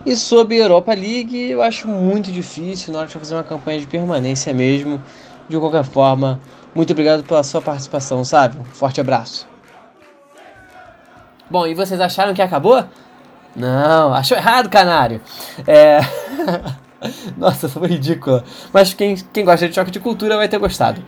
E 0.05 0.17
sobre 0.17 0.57
a 0.57 0.65
Europa 0.65 0.95
League, 0.95 1.51
eu 1.51 1.63
acho 1.63 1.89
muito 1.89 2.31
difícil 2.31 2.93
na 2.93 3.01
hora 3.01 3.09
de 3.09 3.15
fazer 3.15 3.35
uma 3.35 3.43
campanha 3.45 3.81
de 3.81 3.87
permanência 3.87 4.55
mesmo. 4.55 5.03
De 5.49 5.59
qualquer 5.59 5.85
forma, 5.85 6.41
muito 6.75 6.93
obrigado 6.93 7.23
pela 7.23 7.43
sua 7.43 7.61
participação, 7.61 8.25
sabe? 8.25 8.59
Um 8.59 8.65
forte 8.65 9.01
abraço. 9.01 9.47
Bom, 11.51 11.67
e 11.67 11.75
vocês 11.75 12.01
acharam 12.01 12.35
que 12.35 12.43
acabou? 12.43 12.85
Não, 13.55 14.13
achou 14.13 14.37
errado, 14.37 14.69
canário. 14.69 15.21
É. 15.67 16.01
Nossa, 17.37 17.69
foi 17.69 17.89
ridícula. 17.89 18.45
Mas 18.73 18.95
quem, 18.95 19.17
quem 19.33 19.45
gosta 19.45 19.69
de 19.69 19.75
choque 19.75 19.91
de 19.91 20.01
cultura 20.01 20.37
vai 20.37 20.49
ter 20.49 20.59
gostado. 20.59 21.03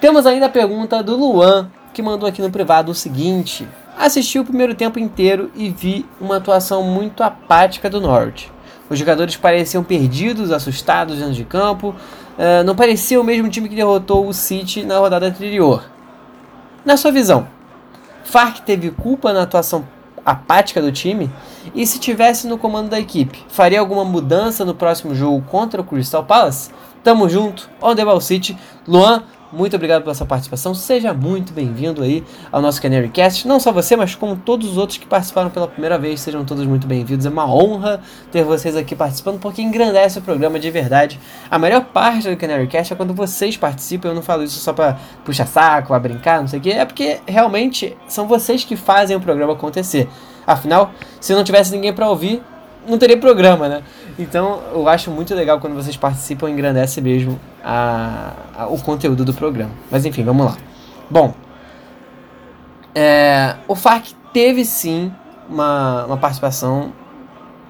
Temos 0.00 0.26
ainda 0.26 0.46
a 0.46 0.50
pergunta 0.50 1.02
do 1.02 1.16
Luan, 1.16 1.70
que 1.92 2.02
mandou 2.02 2.28
aqui 2.28 2.42
no 2.42 2.50
privado 2.50 2.92
o 2.92 2.94
seguinte: 2.94 3.66
Assisti 3.98 4.38
o 4.38 4.44
primeiro 4.44 4.74
tempo 4.74 4.98
inteiro 4.98 5.50
e 5.54 5.70
vi 5.70 6.04
uma 6.20 6.36
atuação 6.36 6.82
muito 6.82 7.22
apática 7.22 7.88
do 7.88 8.00
Norte. 8.00 8.52
Os 8.88 8.98
jogadores 8.98 9.36
pareciam 9.36 9.82
perdidos, 9.82 10.52
assustados 10.52 11.18
dentro 11.18 11.32
de 11.32 11.44
campo. 11.44 11.94
Uh, 12.38 12.62
não 12.64 12.76
parecia 12.76 13.20
o 13.20 13.24
mesmo 13.24 13.48
time 13.48 13.68
que 13.68 13.74
derrotou 13.74 14.28
o 14.28 14.34
City 14.34 14.84
na 14.84 14.98
rodada 14.98 15.26
anterior. 15.26 15.82
Na 16.84 16.96
sua 16.96 17.10
visão, 17.10 17.48
Fark 18.24 18.60
teve 18.60 18.90
culpa 18.90 19.32
na 19.32 19.42
atuação 19.42 19.88
apática 20.26 20.82
do 20.82 20.90
time? 20.90 21.30
E 21.72 21.86
se 21.86 22.00
tivesse 22.00 22.48
no 22.48 22.58
comando 22.58 22.90
da 22.90 22.98
equipe, 22.98 23.44
faria 23.48 23.78
alguma 23.78 24.04
mudança 24.04 24.64
no 24.64 24.74
próximo 24.74 25.14
jogo 25.14 25.46
contra 25.48 25.80
o 25.80 25.84
Crystal 25.84 26.24
Palace? 26.24 26.70
Tamo 27.04 27.28
junto, 27.28 27.70
ball 27.80 28.20
City. 28.20 28.58
Luan, 28.86 29.22
muito 29.56 29.74
obrigado 29.74 30.02
pela 30.02 30.14
sua 30.14 30.26
participação. 30.26 30.74
Seja 30.74 31.14
muito 31.14 31.50
bem-vindo 31.54 32.02
aí 32.02 32.22
ao 32.52 32.60
nosso 32.60 32.80
Canary 32.82 33.08
Cast. 33.08 33.48
Não 33.48 33.58
só 33.58 33.72
você, 33.72 33.96
mas 33.96 34.14
como 34.14 34.36
todos 34.36 34.72
os 34.72 34.76
outros 34.76 34.98
que 34.98 35.06
participaram 35.06 35.48
pela 35.48 35.66
primeira 35.66 35.98
vez. 35.98 36.20
Sejam 36.20 36.44
todos 36.44 36.66
muito 36.66 36.86
bem-vindos. 36.86 37.24
É 37.24 37.30
uma 37.30 37.50
honra 37.50 38.02
ter 38.30 38.44
vocês 38.44 38.76
aqui 38.76 38.94
participando, 38.94 39.40
porque 39.40 39.62
engrandece 39.62 40.18
o 40.18 40.22
programa 40.22 40.60
de 40.60 40.70
verdade. 40.70 41.18
A 41.50 41.58
melhor 41.58 41.86
parte 41.86 42.28
do 42.28 42.36
Canary 42.36 42.66
Cast 42.66 42.92
é 42.92 42.96
quando 42.96 43.14
vocês 43.14 43.56
participam. 43.56 44.08
Eu 44.08 44.14
não 44.14 44.22
falo 44.22 44.42
isso 44.42 44.60
só 44.60 44.74
pra 44.74 44.98
puxar 45.24 45.46
saco, 45.46 45.88
pra 45.88 45.98
brincar, 45.98 46.40
não 46.40 46.48
sei 46.48 46.58
o 46.58 46.62
quê. 46.62 46.70
É 46.72 46.84
porque 46.84 47.20
realmente 47.26 47.96
são 48.06 48.28
vocês 48.28 48.62
que 48.62 48.76
fazem 48.76 49.16
o 49.16 49.20
programa 49.20 49.54
acontecer. 49.54 50.06
Afinal, 50.46 50.92
se 51.18 51.34
não 51.34 51.42
tivesse 51.42 51.72
ninguém 51.72 51.94
para 51.94 52.08
ouvir, 52.10 52.42
não 52.86 52.98
teria 52.98 53.16
programa, 53.16 53.68
né? 53.68 53.82
Então 54.18 54.60
eu 54.72 54.88
acho 54.88 55.10
muito 55.10 55.34
legal 55.34 55.60
quando 55.60 55.74
vocês 55.74 55.96
participam, 55.96 56.50
engrandece 56.50 57.00
mesmo 57.00 57.38
a, 57.62 58.32
a, 58.56 58.66
o 58.66 58.80
conteúdo 58.80 59.24
do 59.24 59.34
programa. 59.34 59.72
Mas 59.90 60.04
enfim, 60.04 60.24
vamos 60.24 60.46
lá. 60.46 60.56
Bom, 61.10 61.34
é, 62.94 63.56
o 63.68 63.74
FARC 63.74 64.12
teve 64.32 64.64
sim 64.64 65.12
uma, 65.48 66.06
uma 66.06 66.16
participação, 66.16 66.92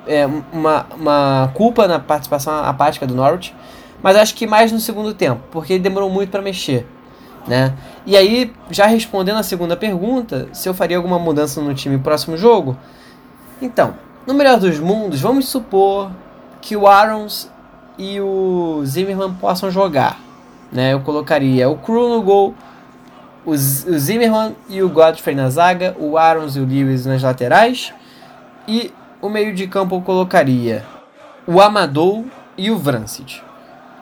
é, 0.07 0.27
uma, 0.53 0.87
uma 0.97 1.51
culpa 1.55 1.87
na 1.87 1.99
participação 1.99 2.55
apática 2.65 3.07
do 3.07 3.15
Norwich, 3.15 3.55
mas 4.03 4.17
acho 4.17 4.35
que 4.35 4.47
mais 4.47 4.71
no 4.71 4.79
segundo 4.79 5.13
tempo, 5.13 5.43
porque 5.51 5.75
ele 5.75 5.83
demorou 5.83 6.09
muito 6.09 6.31
para 6.31 6.43
mexer. 6.43 6.87
Né? 7.47 7.75
E 8.05 8.17
aí, 8.17 8.53
já 8.71 8.87
respondendo 8.87 9.37
a 9.37 9.43
segunda 9.43 9.77
pergunta, 9.77 10.49
se 10.53 10.69
eu 10.69 10.75
faria 10.75 10.97
alguma 10.97 11.19
mudança 11.19 11.61
no 11.61 11.75
time 11.75 11.99
próximo 11.99 12.37
jogo, 12.37 12.77
então, 13.61 13.95
no 14.27 14.35
melhor 14.35 14.59
dos 14.59 14.81
mundos, 14.81 15.21
vamos 15.21 15.49
supor 15.49 16.11
que 16.61 16.77
o 16.77 16.87
Arons 16.87 17.49
e 17.97 18.21
o 18.21 18.83
Zimmerman 18.85 19.33
possam 19.35 19.71
jogar. 19.71 20.19
Né? 20.73 20.93
Eu 20.93 21.01
colocaria 21.01 21.69
o 21.69 21.79
Crew 21.79 22.09
no 22.09 22.23
gol, 22.23 22.55
o, 23.45 23.57
Zimmerman 23.57 24.57
e 24.69 24.83
o 24.83 24.89
Godfrey 24.89 25.37
na 25.37 25.49
zaga, 25.49 25.97
o 25.99 26.19
Arons 26.19 26.57
e 26.57 26.61
o 26.61 26.67
Lewis 26.67 27.07
nas 27.07 27.23
laterais, 27.23 27.95
e 28.67 28.93
o 29.23 29.29
meio 29.29 29.55
de 29.55 29.69
campo 29.69 29.95
eu 29.95 30.03
colocaria 30.03 30.85
o 31.47 31.61
Amadou 31.61 32.25
e 32.59 32.71
o 32.71 32.77
Vrancic. 32.77 33.41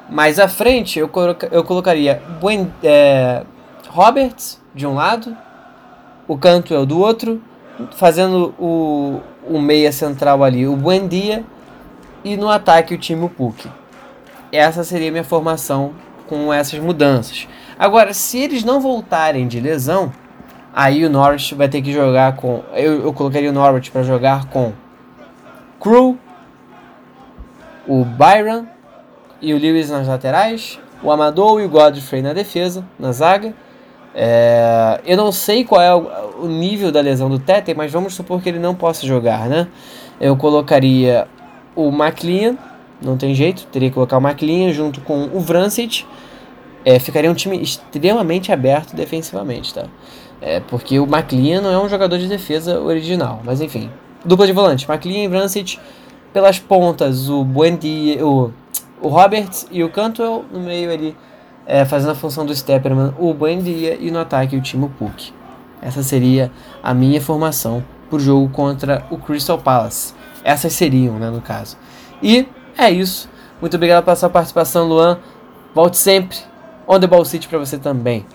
Mais 0.09 0.39
à 0.39 0.49
frente 0.49 0.99
eu, 0.99 1.09
coloca, 1.09 1.49
eu 1.53 1.63
colocaria 1.63 2.23
Buen, 2.41 2.73
é, 2.83 3.43
Roberts 3.89 4.61
de 4.75 4.87
um 4.87 4.95
lado, 4.95 5.37
o 6.27 6.39
Cantwell 6.39 6.87
do 6.87 6.99
outro, 6.99 7.43
fazendo 7.93 8.55
o, 8.59 9.21
o 9.49 9.61
meia 9.61 9.93
central 9.93 10.43
ali, 10.43 10.67
o 10.67 10.77
Buendia, 10.77 11.45
e 12.25 12.37
no 12.37 12.49
ataque 12.49 12.95
o 12.95 12.99
time 12.99 13.29
Puck. 13.29 13.69
Essa 14.51 14.85
seria 14.85 15.09
a 15.09 15.13
minha 15.13 15.25
formação 15.25 15.93
com 16.27 16.53
essas 16.53 16.79
mudanças. 16.79 17.47
Agora, 17.79 18.15
se 18.15 18.39
eles 18.39 18.65
não 18.65 18.81
voltarem 18.81 19.47
de 19.47 19.61
lesão, 19.61 20.13
aí 20.73 21.05
o 21.05 21.11
Norwich 21.11 21.55
vai 21.55 21.69
ter 21.69 21.83
que 21.83 21.93
jogar 21.93 22.37
com. 22.37 22.63
Eu, 22.73 23.05
eu 23.05 23.13
colocaria 23.13 23.51
o 23.51 23.53
Norwich 23.53 23.91
para 23.91 24.03
jogar 24.03 24.47
com 24.47 24.73
Crew, 25.81 26.19
o 27.87 28.05
Byron 28.05 28.67
e 29.41 29.53
o 29.53 29.59
Lewis 29.59 29.91
nas 29.91 30.09
laterais, 30.09 30.79
o 31.03 31.11
Amador 31.11 31.61
e 31.61 31.65
o 31.67 31.69
Godfrey 31.69 32.23
na 32.23 32.33
defesa, 32.33 32.85
na 32.99 33.13
zaga. 33.13 33.55
É, 34.15 35.01
eu 35.05 35.17
não 35.17 35.33
sei 35.33 35.65
qual 35.65 35.83
é 35.83 35.93
o, 35.93 36.45
o 36.45 36.47
nível 36.47 36.93
da 36.93 37.01
lesão 37.01 37.29
do 37.29 37.39
Tete, 37.39 37.75
mas 37.75 37.91
vamos 37.91 38.15
supor 38.15 38.41
que 38.41 38.49
ele 38.49 38.61
não 38.61 38.75
possa 38.75 39.05
jogar, 39.07 39.49
né? 39.49 39.67
Eu 40.21 40.37
colocaria 40.37 41.27
o 41.75 41.89
McLean, 41.89 42.57
não 43.03 43.17
tem 43.17 43.35
jeito, 43.35 43.67
teria 43.67 43.89
que 43.89 43.95
colocar 43.95 44.19
o 44.19 44.21
McLean 44.21 44.73
junto 44.73 45.01
com 45.01 45.25
o 45.33 45.41
Vrancic. 45.41 46.05
É, 46.85 46.99
ficaria 46.99 47.31
um 47.31 47.35
time 47.35 47.61
extremamente 47.61 48.53
aberto 48.53 48.95
defensivamente, 48.95 49.75
tá? 49.75 49.87
É, 50.41 50.61
porque 50.61 50.99
o 51.01 51.05
McLean 51.05 51.61
não 51.61 51.71
é 51.73 51.79
um 51.79 51.89
jogador 51.89 52.19
de 52.19 52.29
defesa 52.29 52.79
original, 52.79 53.41
mas 53.45 53.61
enfim. 53.61 53.91
Dupla 54.25 54.47
de 54.47 54.53
volante, 54.53 54.87
McLean 54.89 55.25
e 55.25 55.29
Vrancic. 55.29 55.79
Pelas 56.33 56.59
pontas, 56.59 57.29
o 57.29 57.45
Buendia, 57.45 58.25
o, 58.25 58.53
o 59.01 59.09
Roberts 59.09 59.67
e 59.71 59.83
o 59.83 59.89
Cantwell 59.89 60.45
no 60.53 60.61
meio 60.61 60.93
ali 60.93 61.17
é, 61.67 61.85
fazendo 61.85 62.13
a 62.13 62.15
função 62.15 62.45
do 62.45 62.55
Stepperman, 62.55 63.15
o 63.19 63.33
Buendia 63.33 63.97
e 64.01 64.11
no 64.11 64.19
ataque 64.19 64.57
o 64.57 64.61
Timo 64.61 64.91
Puk. 64.99 65.33
Essa 65.81 66.03
seria 66.03 66.51
a 66.83 66.95
minha 66.95 67.21
formação 67.21 67.85
para 68.09 68.17
o 68.17 68.21
jogo 68.21 68.49
contra 68.49 69.05
o 69.11 69.19
Crystal 69.19 69.59
Palace. 69.59 70.15
Essas 70.43 70.73
seriam, 70.73 71.19
né, 71.19 71.31
no 71.31 71.41
caso. 71.41 71.77
E 72.23 72.49
é 72.77 72.91
isso. 72.91 73.29
Muito 73.61 73.77
obrigado 73.77 74.05
pela 74.05 74.17
sua 74.17 74.31
participação, 74.31 74.87
Luan. 74.87 75.19
Volte 75.75 75.97
sempre. 75.97 76.39
On 76.87 77.01
the 77.01 77.07
Ball 77.07 77.25
City 77.25 77.49
para 77.49 77.59
você 77.59 77.79
também. 77.79 78.27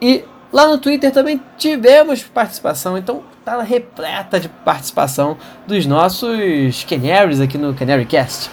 E 0.00 0.24
Lá 0.52 0.68
no 0.68 0.78
Twitter 0.78 1.12
também 1.12 1.40
tivemos 1.58 2.22
participação, 2.22 2.96
então 2.96 3.22
tá 3.44 3.60
repleta 3.62 4.38
de 4.38 4.48
participação 4.48 5.36
dos 5.66 5.84
nossos 5.86 6.84
Canaries 6.84 7.40
aqui 7.40 7.58
no 7.58 7.74
Canary 7.74 8.06
Cast. 8.06 8.50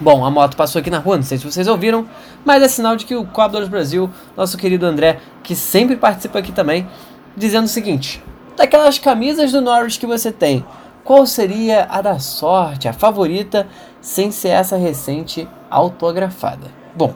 Bom, 0.00 0.24
a 0.24 0.30
moto 0.30 0.56
passou 0.56 0.78
aqui 0.78 0.88
na 0.88 0.98
rua, 0.98 1.16
não 1.16 1.24
sei 1.24 1.36
se 1.36 1.44
vocês 1.44 1.66
ouviram, 1.66 2.08
mas 2.48 2.62
é 2.62 2.68
sinal 2.68 2.96
de 2.96 3.04
que 3.04 3.14
o 3.14 3.26
Cobblers 3.26 3.68
Brasil, 3.68 4.08
nosso 4.34 4.56
querido 4.56 4.86
André, 4.86 5.18
que 5.42 5.54
sempre 5.54 5.96
participa 5.96 6.38
aqui 6.38 6.50
também, 6.50 6.88
dizendo 7.36 7.66
o 7.66 7.68
seguinte: 7.68 8.24
daquelas 8.56 8.98
camisas 8.98 9.52
do 9.52 9.60
Norwich 9.60 9.98
que 9.98 10.06
você 10.06 10.32
tem, 10.32 10.64
qual 11.04 11.26
seria 11.26 11.86
a 11.90 12.00
da 12.00 12.18
sorte, 12.18 12.88
a 12.88 12.94
favorita, 12.94 13.68
sem 14.00 14.30
ser 14.30 14.48
essa 14.48 14.78
recente 14.78 15.46
autografada? 15.68 16.68
Bom, 16.94 17.12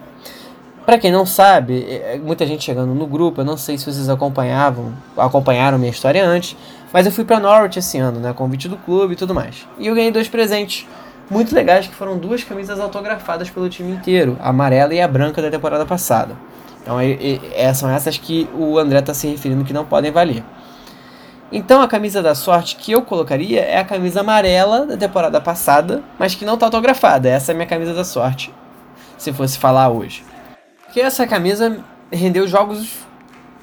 para 0.84 0.98
quem 0.98 1.10
não 1.10 1.24
sabe, 1.24 1.82
é, 1.82 2.16
é, 2.16 2.18
muita 2.18 2.46
gente 2.46 2.62
chegando 2.62 2.94
no 2.94 3.06
grupo, 3.06 3.40
eu 3.40 3.44
não 3.46 3.56
sei 3.56 3.78
se 3.78 3.86
vocês 3.86 4.10
acompanhavam, 4.10 4.92
acompanharam 5.16 5.78
minha 5.78 5.90
história 5.90 6.22
antes, 6.22 6.54
mas 6.92 7.06
eu 7.06 7.12
fui 7.12 7.24
para 7.24 7.40
Norwich 7.40 7.78
esse 7.78 7.96
ano, 7.96 8.20
né, 8.20 8.34
convite 8.34 8.68
do 8.68 8.76
clube 8.76 9.14
e 9.14 9.16
tudo 9.16 9.34
mais. 9.34 9.66
E 9.78 9.86
eu 9.86 9.94
ganhei 9.94 10.10
dois 10.10 10.28
presentes 10.28 10.86
muito 11.30 11.54
legais 11.54 11.86
que 11.86 11.94
foram 11.94 12.18
duas 12.18 12.44
camisas 12.44 12.78
autografadas 12.78 13.48
pelo 13.48 13.68
time 13.68 13.92
inteiro, 13.92 14.36
a 14.40 14.50
amarela 14.50 14.94
e 14.94 15.00
a 15.00 15.08
branca 15.08 15.40
da 15.40 15.50
temporada 15.50 15.86
passada. 15.86 16.36
Então 16.82 16.98
é, 17.00 17.16
é, 17.54 17.72
são 17.72 17.88
essas 17.88 18.18
que 18.18 18.48
o 18.54 18.78
André 18.78 18.98
está 18.98 19.14
se 19.14 19.26
referindo 19.26 19.64
que 19.64 19.72
não 19.72 19.84
podem 19.84 20.10
valer. 20.10 20.42
Então 21.50 21.82
a 21.82 21.88
camisa 21.88 22.22
da 22.22 22.34
sorte 22.34 22.76
que 22.76 22.92
eu 22.92 23.02
colocaria 23.02 23.60
é 23.60 23.78
a 23.78 23.84
camisa 23.84 24.20
amarela 24.20 24.86
da 24.86 24.96
temporada 24.96 25.40
passada, 25.40 26.02
mas 26.18 26.34
que 26.34 26.44
não 26.44 26.54
está 26.54 26.66
autografada. 26.66 27.28
Essa 27.28 27.52
é 27.52 27.54
a 27.54 27.56
minha 27.56 27.68
camisa 27.68 27.94
da 27.94 28.04
sorte, 28.04 28.52
se 29.18 29.32
fosse 29.32 29.58
falar 29.58 29.90
hoje. 29.90 30.24
Porque 30.84 31.00
essa 31.00 31.26
camisa 31.26 31.78
rendeu 32.10 32.46
jogos 32.46 33.06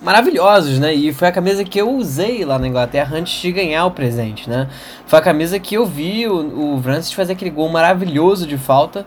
maravilhosos, 0.01 0.79
né? 0.79 0.93
E 0.93 1.11
foi 1.13 1.27
a 1.27 1.31
camisa 1.31 1.63
que 1.63 1.79
eu 1.79 1.89
usei 1.89 2.45
lá 2.45 2.57
na 2.57 2.67
Inglaterra 2.67 3.17
antes 3.17 3.41
de 3.41 3.51
ganhar 3.51 3.85
o 3.85 3.91
presente, 3.91 4.49
né? 4.49 4.67
Foi 5.05 5.19
a 5.19 5.21
camisa 5.21 5.59
que 5.59 5.75
eu 5.75 5.85
vi 5.85 6.27
o, 6.27 6.75
o 6.75 6.81
Francis 6.81 7.11
fazer 7.11 7.33
aquele 7.33 7.51
gol 7.51 7.69
maravilhoso 7.69 8.47
de 8.47 8.57
falta 8.57 9.05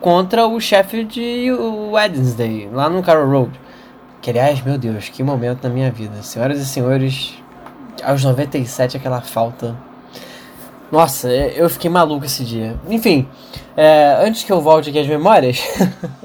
contra 0.00 0.46
o 0.46 0.58
Sheffield 0.60 1.20
e 1.20 1.52
o 1.52 1.92
Wednesday, 1.92 2.68
lá 2.72 2.88
no 2.88 3.02
Carroll 3.02 3.30
Road. 3.30 3.60
Que 4.22 4.30
aliás, 4.30 4.62
meu 4.62 4.78
Deus, 4.78 5.08
que 5.08 5.22
momento 5.22 5.64
na 5.64 5.70
minha 5.70 5.90
vida. 5.90 6.22
Senhoras 6.22 6.58
e 6.58 6.66
senhores, 6.66 7.34
aos 8.02 8.24
97 8.24 8.96
aquela 8.96 9.20
falta. 9.20 9.76
Nossa, 10.90 11.28
eu 11.30 11.70
fiquei 11.70 11.88
maluco 11.88 12.24
esse 12.24 12.44
dia. 12.44 12.74
Enfim, 12.88 13.28
é, 13.76 14.18
antes 14.24 14.42
que 14.42 14.52
eu 14.52 14.60
volte 14.60 14.90
aqui 14.90 14.98
às 14.98 15.06
memórias, 15.06 15.62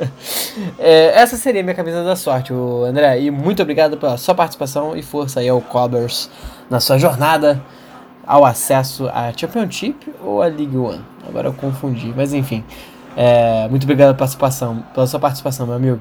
é, 0.80 1.12
essa 1.16 1.38
seria 1.38 1.62
minha 1.62 1.76
camisa 1.76 2.04
da 2.04 2.16
sorte, 2.16 2.52
o 2.52 2.84
André. 2.84 3.22
E 3.22 3.30
muito 3.30 3.62
obrigado 3.62 3.96
pela 3.98 4.18
sua 4.18 4.34
participação 4.34 4.98
e 4.98 5.04
força 5.04 5.40
aí 5.40 5.50
ao 5.50 5.62
Cobbers 5.62 6.32
na 6.70 6.80
sua 6.80 6.98
jornada 6.98 7.62
ao 8.26 8.44
acesso 8.44 9.08
à 9.10 9.32
Championship 9.36 10.12
ou 10.24 10.42
à 10.42 10.48
League 10.48 10.76
One. 10.76 11.06
Agora 11.28 11.50
eu 11.50 11.54
confundi, 11.54 12.12
mas 12.16 12.34
enfim. 12.34 12.64
É, 13.16 13.68
muito 13.70 13.84
obrigado 13.84 14.08
pela, 14.08 14.18
participação, 14.18 14.84
pela 14.94 15.08
sua 15.08 15.20
participação, 15.20 15.68
meu 15.68 15.76
amigo. 15.76 16.00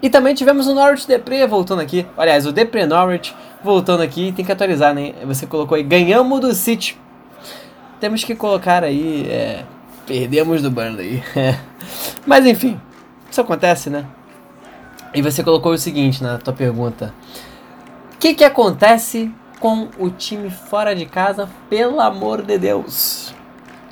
E 0.00 0.08
também 0.08 0.34
tivemos 0.34 0.66
o 0.66 0.74
Norwich 0.74 1.06
Depre 1.06 1.46
voltando 1.46 1.80
aqui. 1.80 2.06
Aliás, 2.16 2.46
o 2.46 2.52
Depre 2.52 2.86
Norwich 2.86 3.34
voltando 3.62 4.02
aqui. 4.02 4.32
Tem 4.32 4.44
que 4.44 4.52
atualizar, 4.52 4.94
né? 4.94 5.14
Você 5.24 5.46
colocou 5.46 5.76
aí, 5.76 5.82
ganhamos 5.82 6.40
do 6.40 6.54
City. 6.54 6.98
Temos 8.00 8.24
que 8.24 8.34
colocar 8.34 8.84
aí, 8.84 9.26
é, 9.28 9.64
perdemos 10.06 10.62
do 10.62 10.70
Burnley. 10.70 11.22
Mas 12.26 12.46
enfim, 12.46 12.80
isso 13.30 13.40
acontece, 13.40 13.90
né? 13.90 14.04
E 15.14 15.22
você 15.22 15.42
colocou 15.42 15.72
o 15.72 15.78
seguinte 15.78 16.22
na 16.22 16.38
tua 16.38 16.52
pergunta. 16.52 17.14
O 18.14 18.18
que, 18.18 18.34
que 18.34 18.44
acontece 18.44 19.30
com 19.60 19.88
o 19.98 20.10
time 20.10 20.50
fora 20.50 20.94
de 20.94 21.06
casa, 21.06 21.48
pelo 21.70 22.00
amor 22.00 22.42
de 22.42 22.58
Deus? 22.58 23.32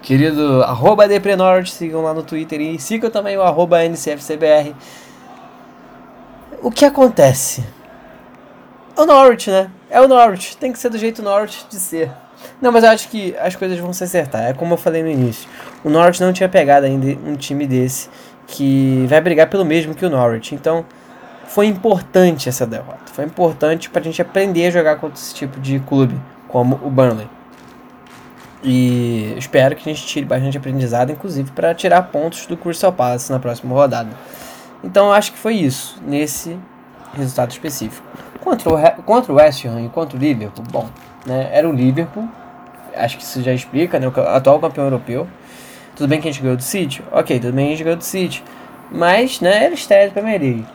Querido 0.02 0.62
arroba 0.64 1.06
Deprenord, 1.06 1.70
sigam 1.70 2.02
lá 2.02 2.12
no 2.12 2.22
Twitter 2.22 2.60
e 2.60 2.78
sigam 2.78 3.08
também 3.08 3.36
o 3.36 3.42
arroba 3.42 3.84
NCFCBR 3.84 4.74
o 6.62 6.70
que 6.70 6.84
acontece? 6.84 7.64
O 8.96 9.04
Norwich, 9.04 9.50
né? 9.50 9.70
É 9.90 10.00
o 10.00 10.06
Norwich. 10.06 10.56
Tem 10.56 10.72
que 10.72 10.78
ser 10.78 10.90
do 10.90 10.96
jeito 10.96 11.22
Norwich 11.22 11.66
de 11.68 11.76
ser. 11.76 12.10
Não, 12.60 12.70
mas 12.70 12.84
eu 12.84 12.90
acho 12.90 13.08
que 13.08 13.34
as 13.40 13.56
coisas 13.56 13.78
vão 13.78 13.92
se 13.92 14.04
acertar. 14.04 14.42
É 14.42 14.52
como 14.52 14.74
eu 14.74 14.78
falei 14.78 15.02
no 15.02 15.10
início. 15.10 15.48
O 15.82 15.90
Norwich 15.90 16.20
não 16.20 16.32
tinha 16.32 16.48
pegado 16.48 16.86
ainda 16.86 17.06
um 17.28 17.36
time 17.36 17.66
desse 17.66 18.08
que 18.46 19.06
vai 19.08 19.20
brigar 19.20 19.48
pelo 19.48 19.64
mesmo 19.64 19.94
que 19.94 20.04
o 20.04 20.10
Norwich. 20.10 20.54
Então, 20.54 20.84
foi 21.46 21.66
importante 21.66 22.48
essa 22.48 22.66
derrota. 22.66 23.00
Foi 23.12 23.24
importante 23.24 23.90
para 23.90 24.00
a 24.00 24.04
gente 24.04 24.22
aprender 24.22 24.66
a 24.66 24.70
jogar 24.70 24.96
contra 24.96 25.18
esse 25.18 25.34
tipo 25.34 25.60
de 25.60 25.80
clube, 25.80 26.18
como 26.48 26.80
o 26.82 26.90
Burnley. 26.90 27.28
E 28.64 29.34
espero 29.36 29.74
que 29.74 29.88
a 29.88 29.92
gente 29.92 30.06
tire 30.06 30.24
bastante 30.24 30.56
aprendizado, 30.56 31.10
inclusive 31.10 31.50
para 31.50 31.74
tirar 31.74 32.02
pontos 32.02 32.46
do 32.46 32.56
Crystal 32.56 32.92
Palace 32.92 33.30
na 33.30 33.38
próxima 33.38 33.74
rodada. 33.74 34.10
Então 34.84 35.06
eu 35.06 35.12
acho 35.12 35.32
que 35.32 35.38
foi 35.38 35.54
isso, 35.56 36.00
nesse 36.06 36.56
resultado 37.12 37.50
específico. 37.50 38.06
Contra 38.42 38.74
o, 38.74 39.02
contra 39.02 39.32
o 39.32 39.36
West 39.36 39.64
Ham 39.64 39.82
e 39.82 39.88
contra 39.88 40.16
o 40.16 40.20
Liverpool, 40.20 40.64
bom, 40.70 40.88
né, 41.24 41.48
era 41.52 41.68
o 41.68 41.72
Liverpool, 41.72 42.28
acho 42.96 43.16
que 43.16 43.22
isso 43.22 43.40
já 43.40 43.52
explica, 43.52 44.00
né, 44.00 44.08
o 44.08 44.20
atual 44.20 44.58
campeão 44.58 44.84
europeu. 44.84 45.28
Tudo 45.94 46.08
bem 46.08 46.20
que 46.20 46.28
a 46.28 46.32
gente 46.32 46.42
ganhou 46.42 46.56
do 46.56 46.62
City? 46.62 47.02
Ok, 47.12 47.38
tudo 47.38 47.52
bem 47.52 47.66
que 47.66 47.72
a 47.72 47.76
gente 47.76 47.84
ganhou 47.84 47.98
do 47.98 48.04
City. 48.04 48.42
Mas, 48.90 49.40
né, 49.40 49.66
era 49.66 49.74
estreia 49.74 50.08
da 50.08 50.12
Premier 50.12 50.40
League. 50.40 50.66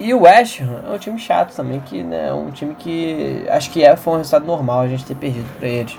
E 0.00 0.14
o 0.14 0.22
West 0.22 0.60
Ham 0.60 0.84
é 0.86 0.94
um 0.94 0.98
time 0.98 1.18
chato 1.18 1.54
também, 1.54 1.80
que 1.80 2.02
né, 2.02 2.28
é 2.28 2.32
um 2.32 2.50
time 2.50 2.74
que 2.74 3.44
acho 3.50 3.70
que 3.70 3.82
é, 3.82 3.94
foi 3.96 4.14
um 4.14 4.16
resultado 4.18 4.46
normal 4.46 4.80
a 4.80 4.88
gente 4.88 5.04
ter 5.04 5.14
perdido 5.14 5.48
para 5.58 5.68
eles. 5.68 5.98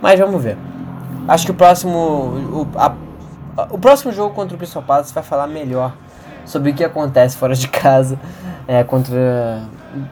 Mas 0.00 0.18
vamos 0.18 0.42
ver. 0.42 0.56
Acho 1.28 1.46
que 1.46 1.50
o 1.50 1.54
próximo 1.54 1.90
o, 1.90 2.68
a, 2.76 2.94
o 3.70 3.78
próximo 3.78 4.12
jogo 4.12 4.34
contra 4.34 4.54
o 4.54 4.58
Crystal 4.58 4.82
Palace 4.82 5.12
vai 5.12 5.22
falar 5.22 5.46
melhor 5.46 5.94
sobre 6.44 6.70
o 6.70 6.74
que 6.74 6.82
acontece 6.82 7.36
fora 7.36 7.54
de 7.54 7.68
casa 7.68 8.18
é, 8.66 8.82
contra 8.84 9.62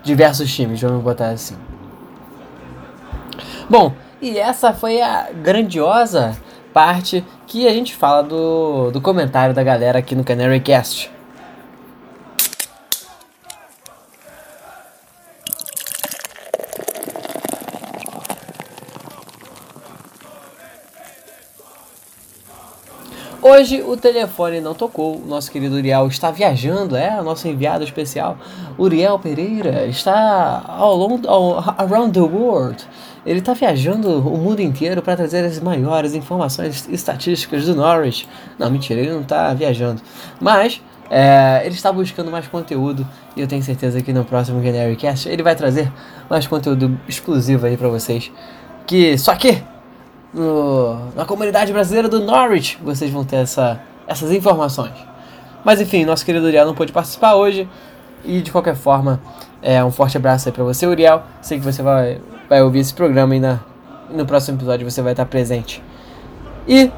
diversos 0.03 0.53
times, 0.55 0.81
vamos 0.81 1.03
botar 1.03 1.31
assim. 1.31 1.57
Bom, 3.69 3.93
e 4.21 4.38
essa 4.38 4.73
foi 4.73 5.01
a 5.01 5.29
grandiosa 5.31 6.37
parte 6.73 7.25
que 7.47 7.67
a 7.67 7.73
gente 7.73 7.95
fala 7.95 8.23
do, 8.23 8.91
do 8.91 9.01
comentário 9.01 9.55
da 9.55 9.62
galera 9.62 9.99
aqui 9.99 10.14
no 10.14 10.25
Canary 10.25 10.61
Cast. 10.61 11.11
Hoje 23.59 23.83
o 23.83 23.97
telefone 23.97 24.61
não 24.61 24.73
tocou, 24.73 25.16
o 25.16 25.27
nosso 25.27 25.51
querido 25.51 25.75
Uriel 25.75 26.07
está 26.07 26.31
viajando, 26.31 26.94
é, 26.94 27.21
o 27.21 27.25
nosso 27.25 27.49
enviado 27.49 27.83
especial, 27.83 28.38
Uriel 28.79 29.18
Pereira, 29.18 29.85
está 29.87 30.62
ao 30.64 30.94
long, 30.94 31.21
ao, 31.27 31.59
around 31.77 32.12
the 32.12 32.21
world. 32.21 32.87
Ele 33.27 33.40
está 33.40 33.55
viajando 33.55 34.21
o 34.21 34.38
mundo 34.38 34.61
inteiro 34.61 35.03
para 35.03 35.16
trazer 35.16 35.44
as 35.44 35.59
maiores 35.59 36.14
informações 36.14 36.88
estatísticas 36.88 37.66
do 37.66 37.75
Norwich. 37.75 38.29
Não, 38.57 38.71
mentira, 38.71 39.01
ele 39.01 39.11
não 39.11 39.23
está 39.23 39.53
viajando. 39.55 40.01
Mas 40.40 40.81
é, 41.11 41.62
ele 41.64 41.75
está 41.75 41.90
buscando 41.90 42.31
mais 42.31 42.47
conteúdo 42.47 43.05
e 43.35 43.40
eu 43.40 43.49
tenho 43.49 43.64
certeza 43.64 44.01
que 44.01 44.12
no 44.12 44.25
próximo 44.25 44.62
Canary 44.62 44.94
Cast 44.94 45.29
ele 45.29 45.42
vai 45.42 45.57
trazer 45.57 45.92
mais 46.31 46.47
conteúdo 46.47 46.97
exclusivo 47.09 47.66
aí 47.66 47.77
para 47.77 47.88
vocês. 47.88 48.31
Que 48.87 49.18
só 49.18 49.35
que 49.35 49.61
no, 50.33 51.14
na 51.14 51.25
comunidade 51.25 51.73
brasileira 51.73 52.09
do 52.09 52.21
Norwich, 52.21 52.79
vocês 52.83 53.11
vão 53.11 53.25
ter 53.25 53.37
essa, 53.37 53.81
essas 54.07 54.31
informações. 54.33 54.95
Mas 55.64 55.81
enfim, 55.81 56.05
nosso 56.05 56.25
querido 56.25 56.47
Uriel 56.47 56.67
não 56.67 56.75
pôde 56.75 56.93
participar 56.93 57.35
hoje. 57.35 57.69
E 58.25 58.41
de 58.41 58.51
qualquer 58.51 58.75
forma, 58.75 59.21
é, 59.62 59.83
um 59.85 59.91
forte 59.91 60.17
abraço 60.17 60.49
aí 60.49 60.53
pra 60.53 60.64
você, 60.64 60.87
Uriel. 60.87 61.23
Sei 61.41 61.59
que 61.59 61.64
você 61.64 61.83
vai, 61.83 62.21
vai 62.49 62.62
ouvir 62.62 62.81
esse 62.81 62.93
programa 62.93 63.35
e 63.37 63.41
na, 63.41 63.61
no 64.11 64.27
próximo 64.27 64.57
episódio 64.59 64.88
você 64.88 65.03
vai 65.03 65.12
estar 65.12 65.27
presente. 65.27 65.83
E, 66.67 66.91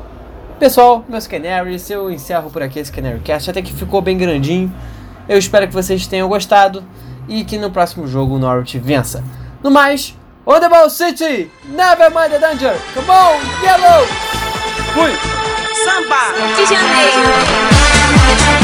pessoal, 0.59 1.05
meus 1.09 1.27
Canaries, 1.27 1.89
eu 1.91 2.11
encerro 2.11 2.51
por 2.51 2.63
aqui 2.63 2.79
esse 2.79 2.91
Canary 2.91 3.21
Cast. 3.21 3.51
Até 3.51 3.63
que 3.63 3.73
ficou 3.73 4.01
bem 4.01 4.17
grandinho. 4.17 4.73
Eu 5.29 5.39
espero 5.39 5.69
que 5.69 5.75
vocês 5.75 6.07
tenham 6.07 6.29
gostado 6.29 6.83
e 7.29 7.45
que 7.45 7.59
no 7.59 7.71
próximo 7.71 8.07
jogo 8.07 8.35
o 8.35 8.39
Norwich 8.39 8.79
vença. 8.79 9.23
No 9.63 9.71
mais, 9.71 10.17
On 10.47 10.59
the 10.61 10.69
ball, 10.71 10.89
City! 10.89 11.51
Never 11.69 12.09
mind 12.09 12.33
the 12.33 12.39
danger! 12.39 12.75
Come 12.95 13.11
on, 13.11 13.45
yellow! 13.63 14.07
Fui! 14.95 15.13
Samba 15.85 16.33
de 16.57 16.65
Janeiro! 16.67 18.60